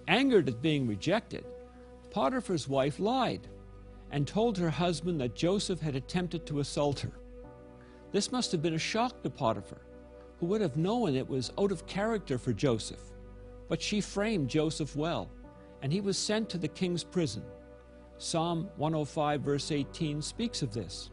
Angered 0.08 0.46
at 0.50 0.60
being 0.60 0.86
rejected, 0.86 1.42
Potiphar's 2.10 2.68
wife 2.68 3.00
lied 3.00 3.48
and 4.10 4.28
told 4.28 4.58
her 4.58 4.68
husband 4.68 5.18
that 5.18 5.34
Joseph 5.34 5.80
had 5.80 5.96
attempted 5.96 6.44
to 6.44 6.60
assault 6.60 7.00
her. 7.00 7.12
This 8.10 8.30
must 8.30 8.52
have 8.52 8.60
been 8.60 8.74
a 8.74 8.78
shock 8.78 9.22
to 9.22 9.30
Potiphar, 9.30 9.80
who 10.38 10.44
would 10.44 10.60
have 10.60 10.76
known 10.76 11.14
it 11.14 11.26
was 11.26 11.50
out 11.58 11.72
of 11.72 11.86
character 11.86 12.36
for 12.36 12.52
Joseph. 12.52 13.00
But 13.70 13.80
she 13.80 14.02
framed 14.02 14.50
Joseph 14.50 14.94
well, 14.94 15.30
and 15.80 15.90
he 15.90 16.02
was 16.02 16.18
sent 16.18 16.50
to 16.50 16.58
the 16.58 16.68
king's 16.68 17.04
prison. 17.04 17.42
Psalm 18.18 18.68
105, 18.76 19.40
verse 19.40 19.72
18, 19.72 20.20
speaks 20.20 20.60
of 20.60 20.74
this. 20.74 21.08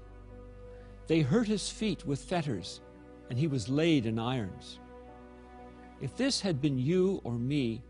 They 1.07 1.21
hurt 1.21 1.47
his 1.47 1.69
feet 1.69 2.05
with 2.05 2.19
fetters, 2.19 2.81
and 3.29 3.39
he 3.39 3.47
was 3.47 3.69
laid 3.69 4.05
in 4.05 4.19
irons. 4.19 4.79
If 6.01 6.15
this 6.15 6.41
had 6.41 6.61
been 6.61 6.79
you 6.79 7.19
or 7.23 7.33
me, 7.33 7.81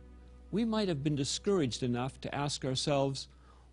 we 0.52 0.66
might 0.66 0.88
have 0.88 1.04
been 1.04 1.16
discouraged 1.16 1.84
enough 1.84 2.20
to 2.22 2.34
ask 2.34 2.66
ourselves, 2.66 3.28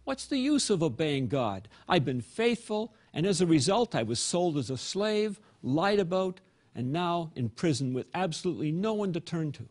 What's 0.05 0.27
the 0.27 0.39
use 0.39 0.71
of 0.71 0.83
obeying 0.83 1.27
God? 1.27 1.69
I've 1.89 2.05
been 2.05 2.21
faithful, 2.21 2.95
and 3.13 3.27
as 3.27 3.41
a 3.41 3.47
result, 3.47 3.95
I 3.95 4.03
was 4.03 4.21
sold 4.21 4.57
as 4.57 4.71
a 4.71 4.77
slave, 4.77 5.41
lied 5.63 5.99
about, 5.99 6.41
and 6.77 6.93
now 6.93 7.33
in 7.35 7.49
prison 7.49 7.93
with 7.93 8.07
absolutely 8.15 8.71
no 8.71 8.93
one 8.95 9.13
to 9.15 9.21
turn 9.21 9.51
to. 9.53 9.69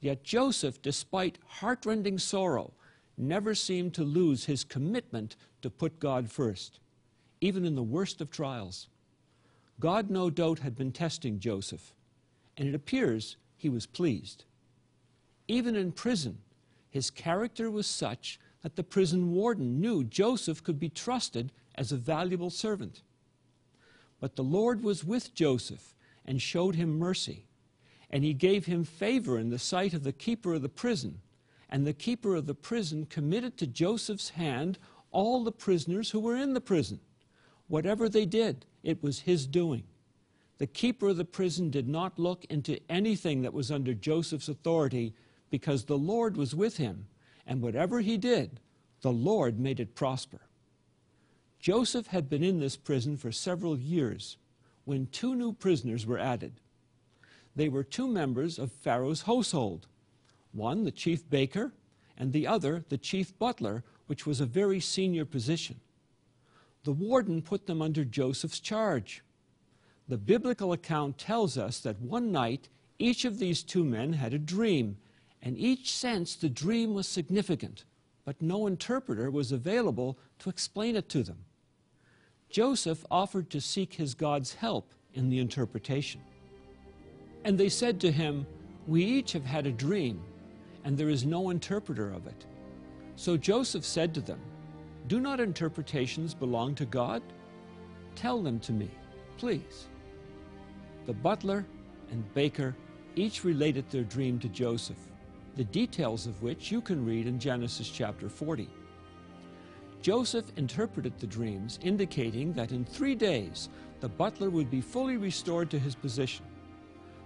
Yet 0.00 0.22
Joseph, 0.22 0.82
despite 0.82 1.38
heartrending 1.46 2.18
sorrow, 2.18 2.74
never 3.16 3.54
seemed 3.54 3.94
to 3.94 4.04
lose 4.04 4.44
his 4.44 4.64
commitment 4.64 5.36
to 5.62 5.70
put 5.70 5.98
God 5.98 6.30
first, 6.30 6.80
even 7.40 7.64
in 7.64 7.74
the 7.74 7.82
worst 7.82 8.20
of 8.20 8.30
trials. 8.30 8.88
God, 9.80 10.10
no 10.10 10.28
doubt, 10.30 10.58
had 10.58 10.76
been 10.76 10.92
testing 10.92 11.38
Joseph, 11.38 11.94
and 12.56 12.68
it 12.68 12.74
appears 12.74 13.36
he 13.58 13.68
was 13.68 13.84
pleased. 13.86 14.44
Even 15.46 15.76
in 15.76 15.92
prison, 15.92 16.38
his 16.88 17.10
character 17.10 17.70
was 17.70 17.86
such 17.86 18.40
that 18.62 18.76
the 18.76 18.84
prison 18.84 19.32
warden 19.32 19.80
knew 19.80 20.04
Joseph 20.04 20.62
could 20.64 20.78
be 20.78 20.88
trusted 20.88 21.52
as 21.74 21.92
a 21.92 21.96
valuable 21.96 22.50
servant. 22.50 23.02
But 24.20 24.36
the 24.36 24.44
Lord 24.44 24.82
was 24.82 25.04
with 25.04 25.34
Joseph 25.34 25.94
and 26.24 26.40
showed 26.40 26.74
him 26.74 26.98
mercy, 26.98 27.46
and 28.10 28.24
he 28.24 28.34
gave 28.34 28.66
him 28.66 28.84
favor 28.84 29.38
in 29.38 29.50
the 29.50 29.58
sight 29.58 29.94
of 29.94 30.02
the 30.02 30.12
keeper 30.12 30.54
of 30.54 30.62
the 30.62 30.68
prison. 30.68 31.20
And 31.70 31.86
the 31.86 31.92
keeper 31.92 32.34
of 32.34 32.46
the 32.46 32.54
prison 32.54 33.04
committed 33.06 33.58
to 33.58 33.66
Joseph's 33.66 34.30
hand 34.30 34.78
all 35.10 35.44
the 35.44 35.52
prisoners 35.52 36.10
who 36.10 36.20
were 36.20 36.36
in 36.36 36.54
the 36.54 36.60
prison. 36.60 37.00
Whatever 37.66 38.08
they 38.08 38.24
did, 38.24 38.64
it 38.82 39.02
was 39.02 39.20
his 39.20 39.46
doing. 39.46 39.84
The 40.58 40.66
keeper 40.66 41.08
of 41.08 41.16
the 41.16 41.24
prison 41.24 41.70
did 41.70 41.88
not 41.88 42.18
look 42.18 42.44
into 42.46 42.80
anything 42.90 43.42
that 43.42 43.54
was 43.54 43.70
under 43.70 43.94
Joseph's 43.94 44.48
authority 44.48 45.14
because 45.50 45.84
the 45.84 45.98
Lord 45.98 46.36
was 46.36 46.54
with 46.54 46.76
him 46.76 47.06
and 47.48 47.62
whatever 47.62 48.00
he 48.00 48.18
did, 48.18 48.60
the 49.00 49.10
Lord 49.10 49.58
made 49.58 49.80
it 49.80 49.94
prosper. 49.94 50.42
Joseph 51.58 52.08
had 52.08 52.28
been 52.28 52.44
in 52.44 52.60
this 52.60 52.76
prison 52.76 53.16
for 53.16 53.32
several 53.32 53.76
years 53.78 54.36
when 54.84 55.06
two 55.06 55.34
new 55.34 55.52
prisoners 55.52 56.06
were 56.06 56.18
added. 56.18 56.60
They 57.56 57.68
were 57.68 57.82
two 57.82 58.06
members 58.06 58.58
of 58.58 58.70
Pharaoh's 58.70 59.22
household 59.22 59.88
one, 60.52 60.84
the 60.84 60.90
chief 60.90 61.28
baker, 61.28 61.72
and 62.16 62.32
the 62.32 62.46
other, 62.46 62.84
the 62.88 62.98
chief 62.98 63.38
butler, 63.38 63.84
which 64.06 64.26
was 64.26 64.40
a 64.40 64.46
very 64.46 64.80
senior 64.80 65.24
position. 65.24 65.78
The 66.84 66.92
warden 66.92 67.42
put 67.42 67.66
them 67.66 67.82
under 67.82 68.04
Joseph's 68.04 68.58
charge. 68.58 69.22
The 70.08 70.18
biblical 70.18 70.72
account 70.72 71.18
tells 71.18 71.58
us 71.58 71.80
that 71.80 72.00
one 72.00 72.32
night 72.32 72.68
each 72.98 73.24
of 73.24 73.38
these 73.38 73.62
two 73.62 73.84
men 73.84 74.14
had 74.14 74.32
a 74.32 74.38
dream 74.38 74.96
and 75.42 75.56
each 75.58 75.92
sensed 75.92 76.40
the 76.40 76.48
dream 76.48 76.94
was 76.94 77.06
significant, 77.06 77.84
but 78.24 78.40
no 78.40 78.66
interpreter 78.66 79.30
was 79.30 79.52
available 79.52 80.18
to 80.40 80.50
explain 80.50 80.96
it 80.96 81.08
to 81.10 81.22
them. 81.22 81.38
Joseph 82.50 83.04
offered 83.10 83.50
to 83.50 83.60
seek 83.60 83.94
his 83.94 84.14
God's 84.14 84.54
help 84.54 84.94
in 85.14 85.28
the 85.28 85.38
interpretation. 85.38 86.20
And 87.44 87.58
they 87.58 87.68
said 87.68 88.00
to 88.00 88.10
him, 88.10 88.46
We 88.86 89.04
each 89.04 89.32
have 89.32 89.44
had 89.44 89.66
a 89.66 89.72
dream, 89.72 90.20
and 90.84 90.96
there 90.96 91.10
is 91.10 91.24
no 91.24 91.50
interpreter 91.50 92.10
of 92.10 92.26
it. 92.26 92.46
So 93.16 93.36
Joseph 93.36 93.84
said 93.84 94.14
to 94.14 94.20
them, 94.20 94.40
Do 95.06 95.20
not 95.20 95.40
interpretations 95.40 96.34
belong 96.34 96.74
to 96.76 96.86
God? 96.86 97.22
Tell 98.16 98.42
them 98.42 98.58
to 98.60 98.72
me, 98.72 98.90
please. 99.36 99.86
The 101.08 101.14
butler 101.14 101.64
and 102.10 102.34
baker 102.34 102.76
each 103.16 103.42
related 103.42 103.88
their 103.88 104.04
dream 104.04 104.38
to 104.40 104.48
Joseph 104.50 104.98
the 105.56 105.64
details 105.64 106.26
of 106.26 106.42
which 106.42 106.70
you 106.70 106.82
can 106.82 107.04
read 107.04 107.26
in 107.26 107.40
Genesis 107.40 107.88
chapter 107.88 108.28
40. 108.28 108.68
Joseph 110.02 110.44
interpreted 110.56 111.18
the 111.18 111.26
dreams, 111.26 111.80
indicating 111.82 112.52
that 112.52 112.72
in 112.72 112.84
three 112.84 113.14
days 113.14 113.70
the 114.00 114.08
butler 114.08 114.50
would 114.50 114.70
be 114.70 114.82
fully 114.82 115.16
restored 115.16 115.70
to 115.70 115.78
his 115.78 115.94
position, 115.94 116.44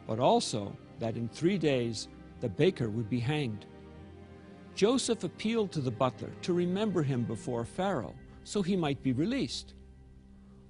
but 0.07 0.21
also 0.21 0.75
that 1.01 1.17
in 1.17 1.29
three 1.29 1.59
days 1.59 2.07
the 2.41 2.49
baker 2.49 2.89
would 2.89 3.11
be 3.11 3.21
hanged. 3.21 3.67
Joseph 4.77 5.25
appealed 5.25 5.73
to 5.73 5.81
the 5.81 5.91
butler 5.91 6.31
to 6.43 6.53
remember 6.55 7.03
him 7.03 7.25
before 7.25 7.65
Pharaoh 7.65 8.15
so 8.45 8.63
he 8.63 8.77
might 8.77 9.03
be 9.03 9.13
released. 9.13 9.75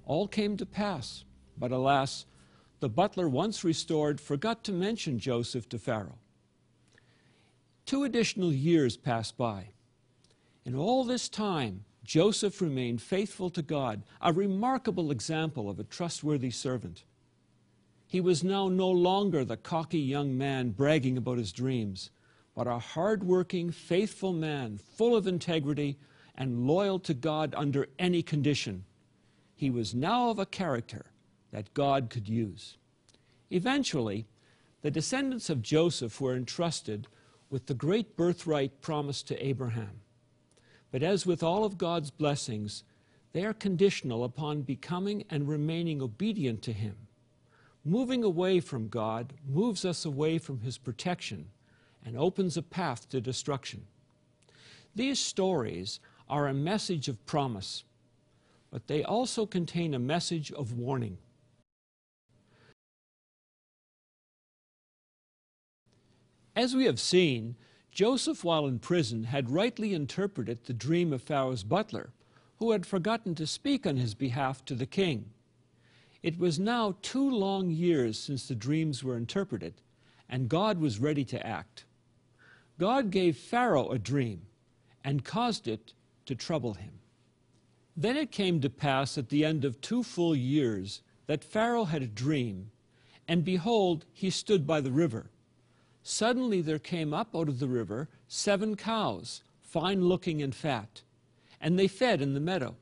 All 0.05 0.27
came 0.27 0.57
to 0.57 0.65
pass, 0.65 1.23
but 1.59 1.71
alas, 1.71 2.25
the 2.83 2.89
butler, 2.89 3.29
once 3.29 3.63
restored, 3.63 4.19
forgot 4.19 4.61
to 4.65 4.73
mention 4.73 5.17
Joseph 5.17 5.69
to 5.69 5.79
Pharaoh. 5.79 6.17
Two 7.85 8.03
additional 8.03 8.51
years 8.51 8.97
passed 8.97 9.37
by. 9.37 9.69
In 10.65 10.75
all 10.75 11.05
this 11.05 11.29
time, 11.29 11.85
Joseph 12.03 12.59
remained 12.59 13.01
faithful 13.01 13.49
to 13.51 13.61
God, 13.61 14.03
a 14.19 14.33
remarkable 14.33 15.11
example 15.11 15.69
of 15.69 15.79
a 15.79 15.85
trustworthy 15.85 16.51
servant. 16.51 17.05
He 18.05 18.19
was 18.19 18.43
now 18.43 18.67
no 18.67 18.89
longer 18.89 19.45
the 19.45 19.55
cocky 19.55 19.99
young 19.99 20.37
man 20.37 20.71
bragging 20.71 21.17
about 21.17 21.37
his 21.37 21.53
dreams, 21.53 22.09
but 22.53 22.67
a 22.67 22.79
hard-working, 22.79 23.71
faithful 23.71 24.33
man, 24.33 24.77
full 24.77 25.15
of 25.15 25.25
integrity 25.25 25.97
and 26.35 26.67
loyal 26.67 26.99
to 26.99 27.13
God 27.13 27.53
under 27.55 27.87
any 27.97 28.21
condition. 28.21 28.83
He 29.55 29.69
was 29.69 29.95
now 29.95 30.31
of 30.31 30.37
a 30.37 30.45
character 30.45 31.05
that 31.53 31.73
God 31.75 32.09
could 32.09 32.27
use. 32.27 32.77
Eventually, 33.51 34.25
the 34.81 34.91
descendants 34.91 35.49
of 35.49 35.61
Joseph 35.61 36.19
were 36.19 36.35
entrusted 36.35 37.07
with 37.49 37.67
the 37.67 37.75
great 37.75 38.17
birthright 38.17 38.81
promised 38.81 39.27
to 39.27 39.45
Abraham. 39.45 40.01
But 40.91 41.03
as 41.03 41.25
with 41.25 41.43
all 41.43 41.63
of 41.63 41.77
God's 41.77 42.09
blessings, 42.09 42.83
they 43.33 43.45
are 43.45 43.53
conditional 43.53 44.23
upon 44.23 44.63
becoming 44.63 45.23
and 45.29 45.47
remaining 45.47 46.01
obedient 46.01 46.63
to 46.63 46.73
Him. 46.73 46.95
Moving 47.85 48.23
away 48.23 48.59
from 48.59 48.89
God 48.89 49.33
moves 49.47 49.85
us 49.85 50.05
away 50.05 50.39
from 50.39 50.61
His 50.61 50.79
protection 50.79 51.49
and 52.03 52.17
opens 52.17 52.57
a 52.57 52.63
path 52.63 53.07
to 53.09 53.21
destruction. 53.21 53.85
These 54.95 55.19
stories 55.19 55.99
are 56.27 56.47
a 56.47 56.53
message 56.53 57.07
of 57.07 57.23
promise, 57.27 57.83
but 58.71 58.87
they 58.87 59.03
also 59.03 59.45
contain 59.45 59.93
a 59.93 59.99
message 59.99 60.51
of 60.51 60.73
warning. 60.73 61.19
As 66.55 66.75
we 66.75 66.85
have 66.85 66.99
seen, 66.99 67.55
Joseph, 67.91 68.43
while 68.43 68.67
in 68.67 68.77
prison, 68.77 69.23
had 69.23 69.49
rightly 69.49 69.93
interpreted 69.93 70.63
the 70.63 70.73
dream 70.73 71.11
of 71.11 71.23
Pharaoh's 71.23 71.63
butler, 71.63 72.11
who 72.57 72.71
had 72.71 72.85
forgotten 72.85 73.33
to 73.35 73.47
speak 73.47 73.87
on 73.87 73.97
his 73.97 74.13
behalf 74.13 74.63
to 74.65 74.75
the 74.75 74.85
king. 74.85 75.31
It 76.21 76.37
was 76.37 76.59
now 76.59 76.95
two 77.01 77.29
long 77.29 77.71
years 77.71 78.19
since 78.19 78.47
the 78.47 78.55
dreams 78.55 79.03
were 79.03 79.17
interpreted, 79.17 79.81
and 80.29 80.47
God 80.47 80.79
was 80.79 80.99
ready 80.99 81.25
to 81.25 81.45
act. 81.45 81.85
God 82.79 83.09
gave 83.09 83.35
Pharaoh 83.35 83.89
a 83.89 83.97
dream 83.97 84.43
and 85.03 85.25
caused 85.25 85.67
it 85.67 85.93
to 86.25 86.35
trouble 86.35 86.75
him. 86.75 86.99
Then 87.97 88.15
it 88.15 88.31
came 88.31 88.61
to 88.61 88.69
pass 88.69 89.17
at 89.17 89.29
the 89.29 89.43
end 89.43 89.65
of 89.65 89.81
two 89.81 90.03
full 90.03 90.35
years 90.35 91.01
that 91.27 91.43
Pharaoh 91.43 91.85
had 91.85 92.01
a 92.01 92.07
dream, 92.07 92.71
and 93.27 93.43
behold, 93.43 94.05
he 94.13 94.29
stood 94.29 94.65
by 94.65 94.79
the 94.79 94.91
river. 94.91 95.29
Suddenly 96.03 96.61
there 96.61 96.79
came 96.79 97.13
up 97.13 97.33
out 97.33 97.47
of 97.47 97.59
the 97.59 97.67
river 97.67 98.09
seven 98.27 98.75
cows, 98.75 99.41
fine 99.61 100.03
looking 100.03 100.41
and 100.41 100.53
fat, 100.53 101.01
and 101.61 101.79
they 101.79 101.87
fed 101.87 102.21
in 102.21 102.33
the 102.33 102.41
meadow. 102.41 102.75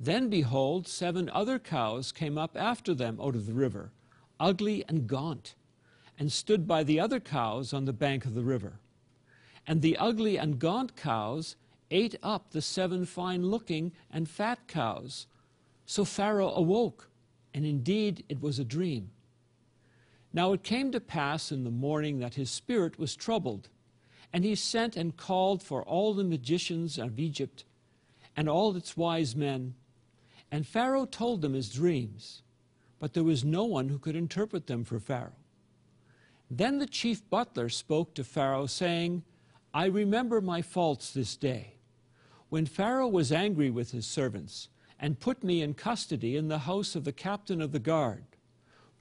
Then 0.00 0.28
behold, 0.28 0.88
seven 0.88 1.30
other 1.30 1.60
cows 1.60 2.10
came 2.10 2.36
up 2.36 2.56
after 2.56 2.92
them 2.92 3.20
out 3.22 3.36
of 3.36 3.46
the 3.46 3.54
river, 3.54 3.92
ugly 4.40 4.84
and 4.88 5.06
gaunt, 5.06 5.54
and 6.18 6.32
stood 6.32 6.66
by 6.66 6.82
the 6.82 6.98
other 6.98 7.20
cows 7.20 7.72
on 7.72 7.84
the 7.84 7.92
bank 7.92 8.24
of 8.24 8.34
the 8.34 8.42
river. 8.42 8.80
And 9.66 9.80
the 9.80 9.96
ugly 9.96 10.36
and 10.36 10.58
gaunt 10.58 10.96
cows 10.96 11.54
ate 11.90 12.16
up 12.22 12.50
the 12.50 12.60
seven 12.60 13.06
fine 13.06 13.46
looking 13.46 13.92
and 14.10 14.28
fat 14.28 14.66
cows. 14.66 15.28
So 15.86 16.04
Pharaoh 16.04 16.52
awoke, 16.52 17.08
and 17.54 17.64
indeed 17.64 18.24
it 18.28 18.42
was 18.42 18.58
a 18.58 18.64
dream. 18.64 19.10
Now 20.34 20.52
it 20.52 20.64
came 20.64 20.90
to 20.90 21.00
pass 21.00 21.52
in 21.52 21.62
the 21.62 21.70
morning 21.70 22.18
that 22.18 22.34
his 22.34 22.50
spirit 22.50 22.98
was 22.98 23.14
troubled, 23.14 23.68
and 24.32 24.44
he 24.44 24.56
sent 24.56 24.96
and 24.96 25.16
called 25.16 25.62
for 25.62 25.84
all 25.84 26.12
the 26.12 26.24
magicians 26.24 26.98
of 26.98 27.20
Egypt 27.20 27.64
and 28.36 28.48
all 28.48 28.76
its 28.76 28.96
wise 28.96 29.36
men. 29.36 29.74
And 30.50 30.66
Pharaoh 30.66 31.06
told 31.06 31.40
them 31.40 31.54
his 31.54 31.70
dreams, 31.70 32.42
but 32.98 33.14
there 33.14 33.22
was 33.22 33.44
no 33.44 33.64
one 33.64 33.88
who 33.88 33.98
could 33.98 34.16
interpret 34.16 34.66
them 34.66 34.82
for 34.82 34.98
Pharaoh. 34.98 35.36
Then 36.50 36.80
the 36.80 36.86
chief 36.86 37.28
butler 37.30 37.68
spoke 37.68 38.12
to 38.14 38.24
Pharaoh, 38.24 38.66
saying, 38.66 39.22
I 39.72 39.86
remember 39.86 40.40
my 40.40 40.62
faults 40.62 41.12
this 41.12 41.36
day. 41.36 41.74
When 42.48 42.66
Pharaoh 42.66 43.08
was 43.08 43.30
angry 43.30 43.70
with 43.70 43.92
his 43.92 44.06
servants 44.06 44.68
and 44.98 45.20
put 45.20 45.44
me 45.44 45.62
in 45.62 45.74
custody 45.74 46.36
in 46.36 46.48
the 46.48 46.60
house 46.60 46.96
of 46.96 47.04
the 47.04 47.12
captain 47.12 47.62
of 47.62 47.70
the 47.70 47.78
guard, 47.78 48.24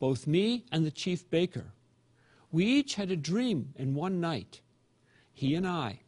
both 0.03 0.27
me 0.27 0.65
and 0.69 0.85
the 0.85 0.91
chief 0.91 1.29
baker. 1.29 1.71
We 2.51 2.65
each 2.65 2.95
had 2.95 3.09
a 3.09 3.15
dream 3.15 3.73
in 3.77 3.95
one 3.95 4.19
night, 4.19 4.59
he 5.31 5.55
and 5.55 5.65
I. 5.65 6.01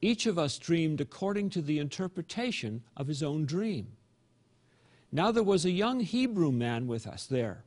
Each 0.00 0.24
of 0.24 0.38
us 0.38 0.56
dreamed 0.56 1.02
according 1.02 1.50
to 1.50 1.60
the 1.60 1.78
interpretation 1.80 2.82
of 2.96 3.08
his 3.08 3.22
own 3.22 3.44
dream. 3.44 3.88
Now 5.12 5.32
there 5.32 5.42
was 5.42 5.66
a 5.66 5.70
young 5.70 6.00
Hebrew 6.00 6.50
man 6.50 6.86
with 6.86 7.06
us 7.06 7.26
there, 7.26 7.64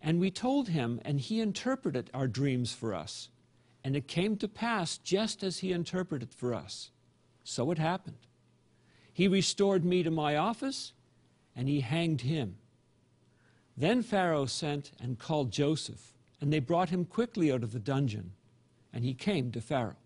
and 0.00 0.20
we 0.20 0.30
told 0.30 0.68
him, 0.68 1.00
and 1.04 1.20
he 1.20 1.40
interpreted 1.40 2.08
our 2.14 2.28
dreams 2.28 2.72
for 2.72 2.94
us. 2.94 3.30
And 3.82 3.96
it 3.96 4.06
came 4.06 4.36
to 4.36 4.46
pass 4.46 4.98
just 4.98 5.42
as 5.42 5.58
he 5.58 5.72
interpreted 5.72 6.32
for 6.32 6.54
us. 6.54 6.92
So 7.42 7.72
it 7.72 7.78
happened. 7.78 8.28
He 9.12 9.26
restored 9.26 9.84
me 9.84 10.04
to 10.04 10.12
my 10.12 10.36
office, 10.36 10.92
and 11.56 11.68
he 11.68 11.80
hanged 11.80 12.20
him. 12.20 12.58
Then 13.76 14.02
Pharaoh 14.02 14.46
sent 14.46 14.92
and 15.00 15.18
called 15.18 15.50
Joseph, 15.50 16.12
and 16.40 16.52
they 16.52 16.60
brought 16.60 16.90
him 16.90 17.04
quickly 17.04 17.50
out 17.50 17.62
of 17.62 17.72
the 17.72 17.80
dungeon, 17.80 18.32
and 18.92 19.04
he 19.04 19.14
came 19.14 19.50
to 19.52 19.60
Pharaoh. 19.60 19.96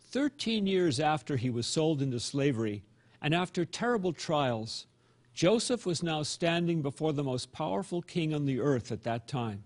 Thirteen 0.00 0.66
years 0.66 1.00
after 1.00 1.36
he 1.36 1.50
was 1.50 1.66
sold 1.66 2.00
into 2.00 2.20
slavery, 2.20 2.84
and 3.20 3.34
after 3.34 3.64
terrible 3.64 4.12
trials, 4.12 4.86
Joseph 5.34 5.84
was 5.84 6.02
now 6.02 6.22
standing 6.22 6.82
before 6.82 7.12
the 7.12 7.24
most 7.24 7.52
powerful 7.52 8.02
king 8.02 8.32
on 8.32 8.46
the 8.46 8.60
earth 8.60 8.90
at 8.90 9.04
that 9.04 9.28
time. 9.28 9.64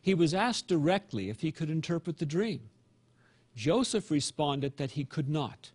He 0.00 0.14
was 0.14 0.34
asked 0.34 0.68
directly 0.68 1.28
if 1.28 1.40
he 1.40 1.52
could 1.52 1.70
interpret 1.70 2.18
the 2.18 2.26
dream. 2.26 2.60
Joseph 3.54 4.10
responded 4.10 4.76
that 4.76 4.92
he 4.92 5.04
could 5.04 5.28
not, 5.28 5.72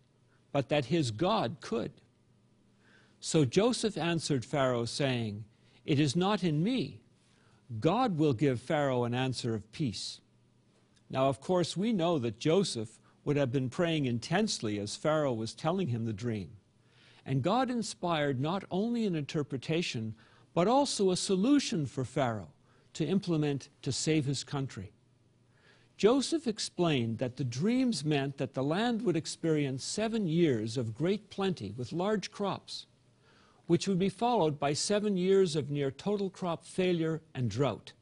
but 0.52 0.70
that 0.70 0.86
his 0.86 1.12
God 1.12 1.58
could. 1.62 1.92
So 3.20 3.46
Joseph 3.46 3.98
answered 3.98 4.46
Pharaoh, 4.46 4.86
saying, 4.86 5.46
it 5.86 6.00
is 6.00 6.16
not 6.16 6.44
in 6.44 6.64
me. 6.64 7.02
God 7.80 8.18
will 8.18 8.34
give 8.34 8.60
Pharaoh 8.60 9.04
an 9.04 9.14
answer 9.14 9.56
of 9.56 9.72
peace. 9.72 10.20
Now, 11.10 11.28
of 11.28 11.42
course, 11.42 11.76
we 11.76 11.94
know 11.94 12.20
that 12.20 12.40
Joseph 12.40 13.00
would 13.24 13.38
have 13.38 13.52
been 13.52 13.70
praying 13.70 14.06
intensely 14.06 14.80
as 14.80 14.96
Pharaoh 14.96 15.34
was 15.34 15.54
telling 15.54 15.88
him 15.88 16.06
the 16.06 16.14
dream. 16.14 16.50
And 17.26 17.44
God 17.44 17.70
inspired 17.70 18.40
not 18.40 18.64
only 18.72 19.06
an 19.06 19.16
interpretation, 19.16 20.16
but 20.54 20.68
also 20.68 21.12
a 21.12 21.18
solution 21.18 21.86
for 21.86 22.04
Pharaoh 22.04 22.52
to 22.94 23.06
implement 23.06 23.70
to 23.84 23.92
save 23.92 24.26
his 24.26 24.44
country. 24.44 24.92
Joseph 25.98 26.48
explained 26.48 27.20
that 27.20 27.38
the 27.38 27.44
dreams 27.44 28.04
meant 28.04 28.38
that 28.38 28.54
the 28.54 28.64
land 28.64 29.04
would 29.04 29.16
experience 29.16 29.84
seven 29.84 30.26
years 30.26 30.76
of 30.76 30.96
great 30.96 31.30
plenty 31.30 31.74
with 31.78 31.94
large 31.94 32.32
crops 32.32 32.88
which 33.72 33.88
would 33.88 33.98
be 33.98 34.10
followed 34.10 34.60
by 34.60 34.74
seven 34.74 35.16
years 35.16 35.56
of 35.56 35.72
near 35.72 35.90
total 35.90 36.30
crop 36.30 36.66
failure 36.66 37.22
and 37.34 37.50
drought. 37.50 37.94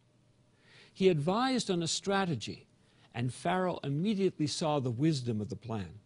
He 0.91 1.09
advised 1.09 1.69
on 1.69 1.83
a 1.83 1.87
strategy, 1.87 2.65
and 3.13 3.31
Pharaoh 3.31 3.79
immediately 3.83 4.47
saw 4.47 4.79
the 4.79 4.89
wisdom 4.89 5.39
of 5.39 5.49
the 5.49 5.55
plan. 5.55 5.99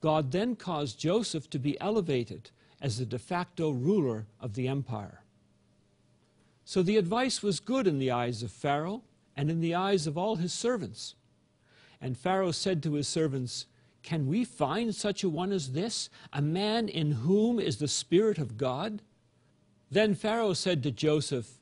God 0.00 0.30
then 0.30 0.54
caused 0.54 1.00
Joseph 1.00 1.50
to 1.50 1.58
be 1.58 1.80
elevated 1.80 2.52
as 2.80 2.98
the 2.98 3.04
de 3.04 3.18
facto 3.18 3.70
ruler 3.70 4.28
of 4.38 4.54
the 4.54 4.68
empire. 4.68 5.24
So 6.64 6.80
the 6.80 6.96
advice 6.96 7.42
was 7.42 7.58
good 7.58 7.88
in 7.88 7.98
the 7.98 8.12
eyes 8.12 8.40
of 8.40 8.52
Pharaoh 8.52 9.02
and 9.36 9.50
in 9.50 9.60
the 9.60 9.74
eyes 9.74 10.06
of 10.06 10.16
all 10.16 10.36
his 10.36 10.52
servants. 10.52 11.16
And 12.00 12.16
Pharaoh 12.16 12.52
said 12.52 12.84
to 12.84 12.92
his 12.92 13.08
servants, 13.08 13.66
can 14.02 14.26
we 14.26 14.44
find 14.44 14.94
such 14.94 15.22
a 15.22 15.28
one 15.28 15.52
as 15.52 15.72
this, 15.72 16.08
a 16.32 16.40
man 16.40 16.88
in 16.88 17.12
whom 17.12 17.60
is 17.60 17.78
the 17.78 17.88
Spirit 17.88 18.38
of 18.38 18.56
God? 18.56 19.02
Then 19.90 20.14
Pharaoh 20.14 20.54
said 20.54 20.82
to 20.82 20.90
Joseph, 20.90 21.58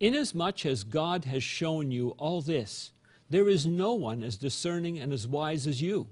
Inasmuch 0.00 0.66
as 0.66 0.84
God 0.84 1.24
has 1.24 1.42
shown 1.42 1.90
you 1.90 2.10
all 2.10 2.40
this, 2.40 2.92
there 3.30 3.48
is 3.48 3.66
no 3.66 3.94
one 3.94 4.22
as 4.22 4.36
discerning 4.36 4.98
and 4.98 5.12
as 5.12 5.26
wise 5.26 5.66
as 5.66 5.80
you. 5.80 6.08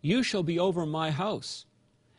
You 0.00 0.22
shall 0.22 0.42
be 0.42 0.58
over 0.58 0.86
my 0.86 1.10
house, 1.10 1.66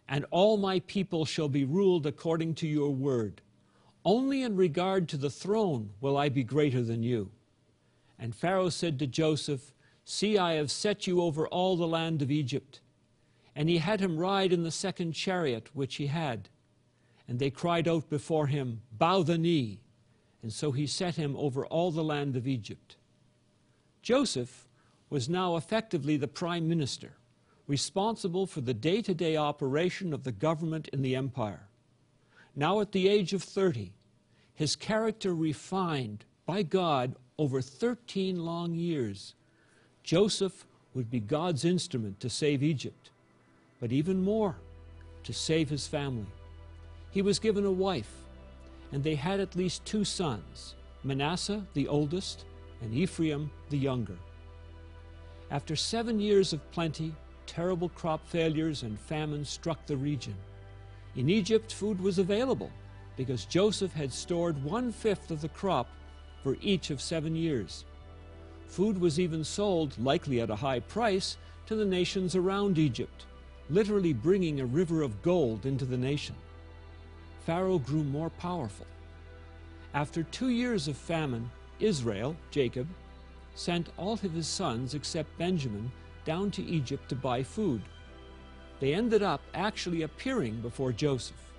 and 0.07 0.25
all 0.31 0.57
my 0.57 0.81
people 0.81 1.25
shall 1.25 1.49
be 1.49 1.63
ruled 1.63 2.05
according 2.05 2.55
to 2.55 2.67
your 2.67 2.89
word. 2.89 3.41
Only 4.03 4.41
in 4.41 4.55
regard 4.55 5.07
to 5.09 5.17
the 5.17 5.29
throne 5.29 5.91
will 6.01 6.17
I 6.17 6.29
be 6.29 6.43
greater 6.43 6.81
than 6.81 7.03
you. 7.03 7.31
And 8.17 8.35
Pharaoh 8.35 8.69
said 8.69 8.99
to 8.99 9.07
Joseph, 9.07 9.73
See, 10.11 10.39
I 10.39 10.53
have 10.53 10.71
set 10.71 11.05
you 11.05 11.21
over 11.21 11.47
all 11.47 11.77
the 11.77 11.87
land 11.87 12.23
of 12.23 12.31
Egypt. 12.31 12.79
And 13.55 13.69
he 13.69 13.77
had 13.77 13.99
him 13.99 14.17
ride 14.17 14.51
in 14.51 14.63
the 14.63 14.71
second 14.71 15.11
chariot 15.11 15.69
which 15.75 15.97
he 15.97 16.07
had. 16.07 16.49
And 17.27 17.37
they 17.37 17.51
cried 17.51 17.87
out 17.87 18.09
before 18.09 18.47
him, 18.47 18.81
Bow 18.91 19.21
the 19.21 19.37
knee. 19.37 19.81
And 20.41 20.51
so 20.51 20.71
he 20.71 20.87
set 20.87 21.13
him 21.13 21.35
over 21.37 21.63
all 21.63 21.91
the 21.91 22.03
land 22.03 22.35
of 22.35 22.47
Egypt. 22.47 22.95
Joseph 24.01 24.67
was 25.11 25.29
now 25.29 25.55
effectively 25.57 26.17
the 26.17 26.27
prime 26.27 26.67
minister, 26.67 27.11
responsible 27.67 28.47
for 28.47 28.61
the 28.61 28.73
day 28.73 29.03
to 29.03 29.13
day 29.13 29.37
operation 29.37 30.11
of 30.11 30.23
the 30.23 30.31
government 30.31 30.87
in 30.87 31.03
the 31.03 31.15
empire. 31.15 31.67
Now, 32.55 32.79
at 32.79 32.93
the 32.93 33.07
age 33.07 33.33
of 33.33 33.43
30, 33.43 33.93
his 34.55 34.75
character 34.75 35.35
refined 35.35 36.25
by 36.47 36.63
God 36.63 37.15
over 37.37 37.61
13 37.61 38.43
long 38.43 38.73
years, 38.73 39.35
Joseph 40.03 40.65
would 40.93 41.09
be 41.09 41.19
God's 41.19 41.65
instrument 41.65 42.19
to 42.19 42.29
save 42.29 42.63
Egypt, 42.63 43.11
but 43.79 43.91
even 43.91 44.21
more, 44.21 44.55
to 45.23 45.33
save 45.33 45.69
his 45.69 45.87
family. 45.87 46.25
He 47.11 47.21
was 47.21 47.39
given 47.39 47.65
a 47.65 47.71
wife, 47.71 48.11
and 48.91 49.03
they 49.03 49.15
had 49.15 49.39
at 49.39 49.55
least 49.55 49.85
two 49.85 50.03
sons 50.03 50.75
Manasseh, 51.03 51.65
the 51.73 51.87
oldest, 51.87 52.45
and 52.81 52.93
Ephraim, 52.93 53.49
the 53.69 53.77
younger. 53.77 54.17
After 55.51 55.75
seven 55.75 56.19
years 56.19 56.53
of 56.53 56.71
plenty, 56.71 57.13
terrible 57.45 57.89
crop 57.89 58.27
failures 58.27 58.83
and 58.83 58.99
famine 58.99 59.45
struck 59.45 59.85
the 59.85 59.97
region. 59.97 60.35
In 61.15 61.29
Egypt, 61.29 61.73
food 61.73 61.99
was 61.99 62.19
available 62.19 62.71
because 63.15 63.45
Joseph 63.45 63.93
had 63.93 64.13
stored 64.13 64.63
one 64.63 64.91
fifth 64.91 65.31
of 65.31 65.41
the 65.41 65.49
crop 65.49 65.87
for 66.43 66.57
each 66.61 66.89
of 66.89 67.01
seven 67.01 67.35
years. 67.35 67.85
Food 68.69 69.01
was 69.01 69.19
even 69.19 69.43
sold, 69.43 69.97
likely 69.99 70.39
at 70.41 70.51
a 70.51 70.55
high 70.55 70.79
price, 70.79 71.37
to 71.65 71.75
the 71.75 71.85
nations 71.85 72.35
around 72.35 72.77
Egypt, 72.77 73.25
literally 73.69 74.13
bringing 74.13 74.59
a 74.59 74.65
river 74.65 75.01
of 75.01 75.21
gold 75.21 75.65
into 75.65 75.85
the 75.85 75.97
nation. 75.97 76.35
Pharaoh 77.45 77.79
grew 77.79 78.03
more 78.03 78.29
powerful. 78.29 78.85
After 79.95 80.21
two 80.21 80.49
years 80.49 80.87
of 80.87 80.97
famine, 80.97 81.49
Israel, 81.79 82.35
Jacob, 82.51 82.87
sent 83.55 83.89
all 83.97 84.13
of 84.13 84.21
his 84.21 84.47
sons 84.47 84.93
except 84.93 85.37
Benjamin 85.39 85.91
down 86.23 86.51
to 86.51 86.63
Egypt 86.63 87.09
to 87.09 87.15
buy 87.15 87.41
food. 87.41 87.81
They 88.79 88.93
ended 88.93 89.23
up 89.23 89.41
actually 89.55 90.03
appearing 90.03 90.61
before 90.61 90.93
Joseph. 90.93 91.53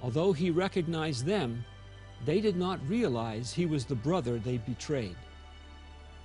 Although 0.00 0.32
he 0.32 0.50
recognized 0.50 1.26
them, 1.26 1.64
they 2.24 2.40
did 2.40 2.56
not 2.56 2.88
realize 2.88 3.52
he 3.52 3.66
was 3.66 3.84
the 3.84 3.96
brother 3.96 4.38
they 4.38 4.58
betrayed. 4.58 5.16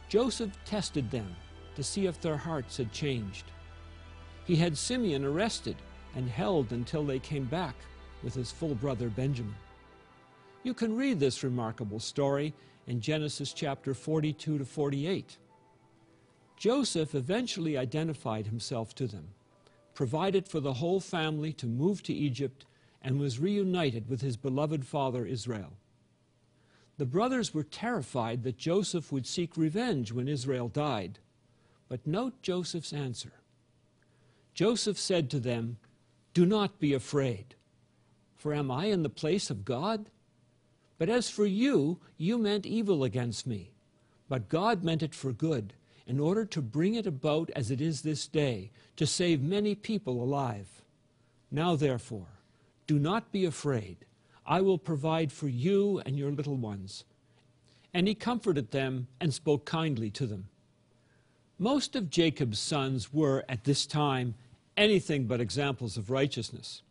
Joseph 0.09 0.51
tested 0.65 1.09
them 1.09 1.35
to 1.75 1.83
see 1.83 2.05
if 2.05 2.21
their 2.21 2.37
hearts 2.37 2.77
had 2.77 2.91
changed. 2.91 3.45
He 4.45 4.55
had 4.55 4.77
Simeon 4.77 5.23
arrested 5.23 5.77
and 6.15 6.29
held 6.29 6.71
until 6.71 7.03
they 7.03 7.19
came 7.19 7.45
back 7.45 7.75
with 8.21 8.33
his 8.33 8.51
full 8.51 8.75
brother 8.75 9.09
Benjamin. 9.09 9.55
You 10.63 10.73
can 10.73 10.95
read 10.95 11.19
this 11.19 11.43
remarkable 11.43 11.99
story 11.99 12.53
in 12.87 13.01
Genesis 13.01 13.53
chapter 13.53 13.93
42 13.93 14.59
to 14.59 14.65
48. 14.65 15.37
Joseph 16.57 17.15
eventually 17.15 17.77
identified 17.77 18.47
himself 18.47 18.95
to 18.95 19.07
them, 19.07 19.27
provided 19.93 20.47
for 20.47 20.59
the 20.59 20.73
whole 20.73 20.99
family 20.99 21.51
to 21.53 21.65
move 21.65 22.03
to 22.03 22.13
Egypt, 22.13 22.65
and 23.01 23.19
was 23.19 23.39
reunited 23.39 24.09
with 24.09 24.21
his 24.21 24.37
beloved 24.37 24.85
father 24.85 25.25
Israel. 25.25 25.73
The 26.97 27.05
brothers 27.05 27.53
were 27.53 27.63
terrified 27.63 28.43
that 28.43 28.57
Joseph 28.57 29.11
would 29.11 29.25
seek 29.25 29.57
revenge 29.57 30.11
when 30.11 30.27
Israel 30.27 30.67
died. 30.67 31.19
But 31.89 32.05
note 32.05 32.41
Joseph's 32.41 32.93
answer. 32.93 33.33
Joseph 34.53 34.99
said 34.99 35.29
to 35.31 35.39
them, 35.39 35.77
Do 36.33 36.45
not 36.45 36.79
be 36.79 36.93
afraid, 36.93 37.55
for 38.35 38.53
am 38.53 38.69
I 38.69 38.85
in 38.85 39.01
the 39.03 39.09
place 39.09 39.49
of 39.49 39.65
God? 39.65 40.09
But 40.99 41.09
as 41.09 41.29
for 41.29 41.45
you, 41.45 41.99
you 42.17 42.37
meant 42.37 42.65
evil 42.65 43.03
against 43.03 43.47
me. 43.47 43.71
But 44.29 44.49
God 44.49 44.83
meant 44.83 45.03
it 45.03 45.15
for 45.15 45.33
good, 45.33 45.73
in 46.05 46.19
order 46.19 46.45
to 46.45 46.61
bring 46.61 46.93
it 46.93 47.07
about 47.07 47.49
as 47.55 47.71
it 47.71 47.81
is 47.81 48.01
this 48.01 48.27
day, 48.27 48.71
to 48.95 49.07
save 49.07 49.41
many 49.41 49.73
people 49.73 50.23
alive. 50.23 50.83
Now, 51.51 51.75
therefore, 51.75 52.39
do 52.85 52.99
not 52.99 53.31
be 53.31 53.45
afraid. 53.45 54.05
I 54.45 54.61
will 54.61 54.77
provide 54.77 55.31
for 55.31 55.47
you 55.47 56.01
and 56.05 56.17
your 56.17 56.31
little 56.31 56.55
ones. 56.57 57.05
And 57.93 58.07
he 58.07 58.15
comforted 58.15 58.71
them 58.71 59.07
and 59.19 59.33
spoke 59.33 59.65
kindly 59.65 60.09
to 60.11 60.25
them. 60.25 60.47
Most 61.59 61.95
of 61.95 62.09
Jacob's 62.09 62.59
sons 62.59 63.13
were, 63.13 63.45
at 63.47 63.63
this 63.63 63.85
time, 63.85 64.35
anything 64.75 65.25
but 65.25 65.39
examples 65.39 65.97
of 65.97 66.09
righteousness. 66.09 66.81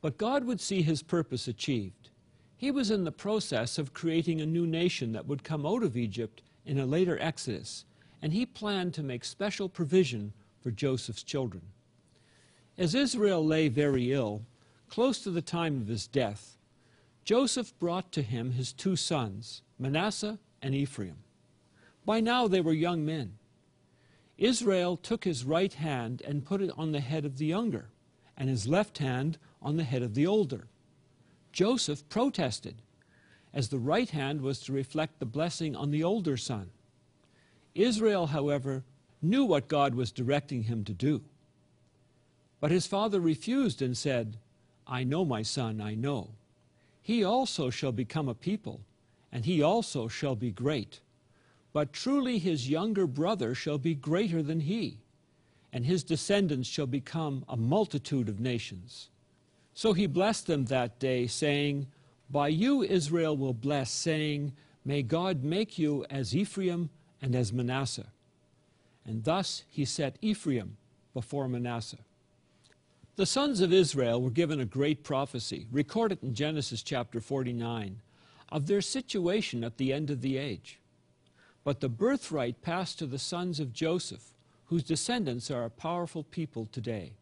But 0.00 0.18
God 0.18 0.44
would 0.44 0.60
see 0.60 0.82
his 0.82 1.02
purpose 1.02 1.48
achieved. 1.48 2.10
He 2.56 2.70
was 2.70 2.90
in 2.90 3.04
the 3.04 3.12
process 3.12 3.78
of 3.78 3.94
creating 3.94 4.40
a 4.40 4.46
new 4.46 4.66
nation 4.66 5.12
that 5.12 5.26
would 5.26 5.44
come 5.44 5.64
out 5.64 5.82
of 5.82 5.96
Egypt 5.96 6.42
in 6.66 6.78
a 6.78 6.86
later 6.86 7.18
Exodus, 7.20 7.84
and 8.20 8.32
he 8.32 8.44
planned 8.44 8.94
to 8.94 9.02
make 9.02 9.24
special 9.24 9.68
provision 9.68 10.32
for 10.60 10.70
Joseph's 10.70 11.22
children. 11.22 11.62
As 12.76 12.94
Israel 12.94 13.44
lay 13.44 13.68
very 13.68 14.12
ill, 14.12 14.42
close 14.88 15.20
to 15.20 15.30
the 15.30 15.42
time 15.42 15.80
of 15.80 15.88
his 15.88 16.06
death, 16.06 16.56
Joseph 17.24 17.76
brought 17.78 18.12
to 18.12 18.22
him 18.22 18.52
his 18.52 18.72
two 18.72 18.96
sons, 18.96 19.62
Manasseh 19.78 20.38
and 20.60 20.74
Ephraim. 20.74 21.16
By 22.04 22.20
now 22.20 22.46
they 22.46 22.60
were 22.60 22.72
young 22.72 23.04
men. 23.04 23.38
Israel 24.36 24.96
took 24.96 25.24
his 25.24 25.44
right 25.44 25.72
hand 25.72 26.22
and 26.26 26.44
put 26.44 26.60
it 26.60 26.70
on 26.76 26.92
the 26.92 27.00
head 27.00 27.24
of 27.24 27.38
the 27.38 27.46
younger, 27.46 27.88
and 28.36 28.48
his 28.48 28.68
left 28.68 28.98
hand 28.98 29.38
on 29.62 29.76
the 29.76 29.84
head 29.84 30.02
of 30.02 30.14
the 30.14 30.26
older. 30.26 30.66
Joseph 31.52 32.06
protested, 32.08 32.82
as 33.54 33.68
the 33.68 33.78
right 33.78 34.10
hand 34.10 34.40
was 34.42 34.58
to 34.60 34.72
reflect 34.72 35.18
the 35.18 35.26
blessing 35.26 35.74
on 35.74 35.92
the 35.92 36.04
older 36.04 36.36
son. 36.36 36.70
Israel, 37.74 38.26
however, 38.26 38.84
knew 39.22 39.44
what 39.44 39.68
God 39.68 39.94
was 39.94 40.12
directing 40.12 40.64
him 40.64 40.84
to 40.84 40.92
do. 40.92 41.22
But 42.60 42.70
his 42.70 42.86
father 42.86 43.20
refused 43.20 43.80
and 43.80 43.96
said, 43.96 44.36
I 44.86 45.04
know, 45.04 45.24
my 45.24 45.42
son, 45.42 45.80
I 45.80 45.94
know. 45.94 46.30
He 47.04 47.22
also 47.22 47.68
shall 47.68 47.92
become 47.92 48.30
a 48.30 48.34
people, 48.34 48.80
and 49.30 49.44
he 49.44 49.60
also 49.60 50.08
shall 50.08 50.34
be 50.34 50.50
great. 50.50 51.00
But 51.74 51.92
truly 51.92 52.38
his 52.38 52.70
younger 52.70 53.06
brother 53.06 53.54
shall 53.54 53.76
be 53.76 53.94
greater 53.94 54.42
than 54.42 54.60
he, 54.60 55.00
and 55.70 55.84
his 55.84 56.02
descendants 56.02 56.66
shall 56.66 56.86
become 56.86 57.44
a 57.46 57.58
multitude 57.58 58.30
of 58.30 58.40
nations. 58.40 59.10
So 59.74 59.92
he 59.92 60.06
blessed 60.06 60.46
them 60.46 60.64
that 60.66 60.98
day, 60.98 61.26
saying, 61.26 61.88
By 62.30 62.48
you 62.48 62.82
Israel 62.82 63.36
will 63.36 63.52
bless, 63.52 63.90
saying, 63.90 64.54
May 64.82 65.02
God 65.02 65.44
make 65.44 65.78
you 65.78 66.06
as 66.08 66.34
Ephraim 66.34 66.88
and 67.20 67.36
as 67.36 67.52
Manasseh. 67.52 68.06
And 69.04 69.24
thus 69.24 69.64
he 69.68 69.84
set 69.84 70.16
Ephraim 70.22 70.78
before 71.12 71.48
Manasseh. 71.48 71.98
The 73.16 73.26
sons 73.26 73.60
of 73.60 73.72
Israel 73.72 74.20
were 74.20 74.30
given 74.30 74.58
a 74.58 74.64
great 74.64 75.04
prophecy, 75.04 75.68
recorded 75.70 76.18
in 76.24 76.34
Genesis 76.34 76.82
chapter 76.82 77.20
49, 77.20 78.00
of 78.50 78.66
their 78.66 78.80
situation 78.80 79.62
at 79.62 79.76
the 79.76 79.92
end 79.92 80.10
of 80.10 80.20
the 80.20 80.36
age. 80.36 80.80
But 81.62 81.78
the 81.78 81.88
birthright 81.88 82.60
passed 82.60 82.98
to 82.98 83.06
the 83.06 83.20
sons 83.20 83.60
of 83.60 83.72
Joseph, 83.72 84.34
whose 84.66 84.82
descendants 84.82 85.48
are 85.48 85.64
a 85.64 85.70
powerful 85.70 86.24
people 86.24 86.66
today. 86.66 87.12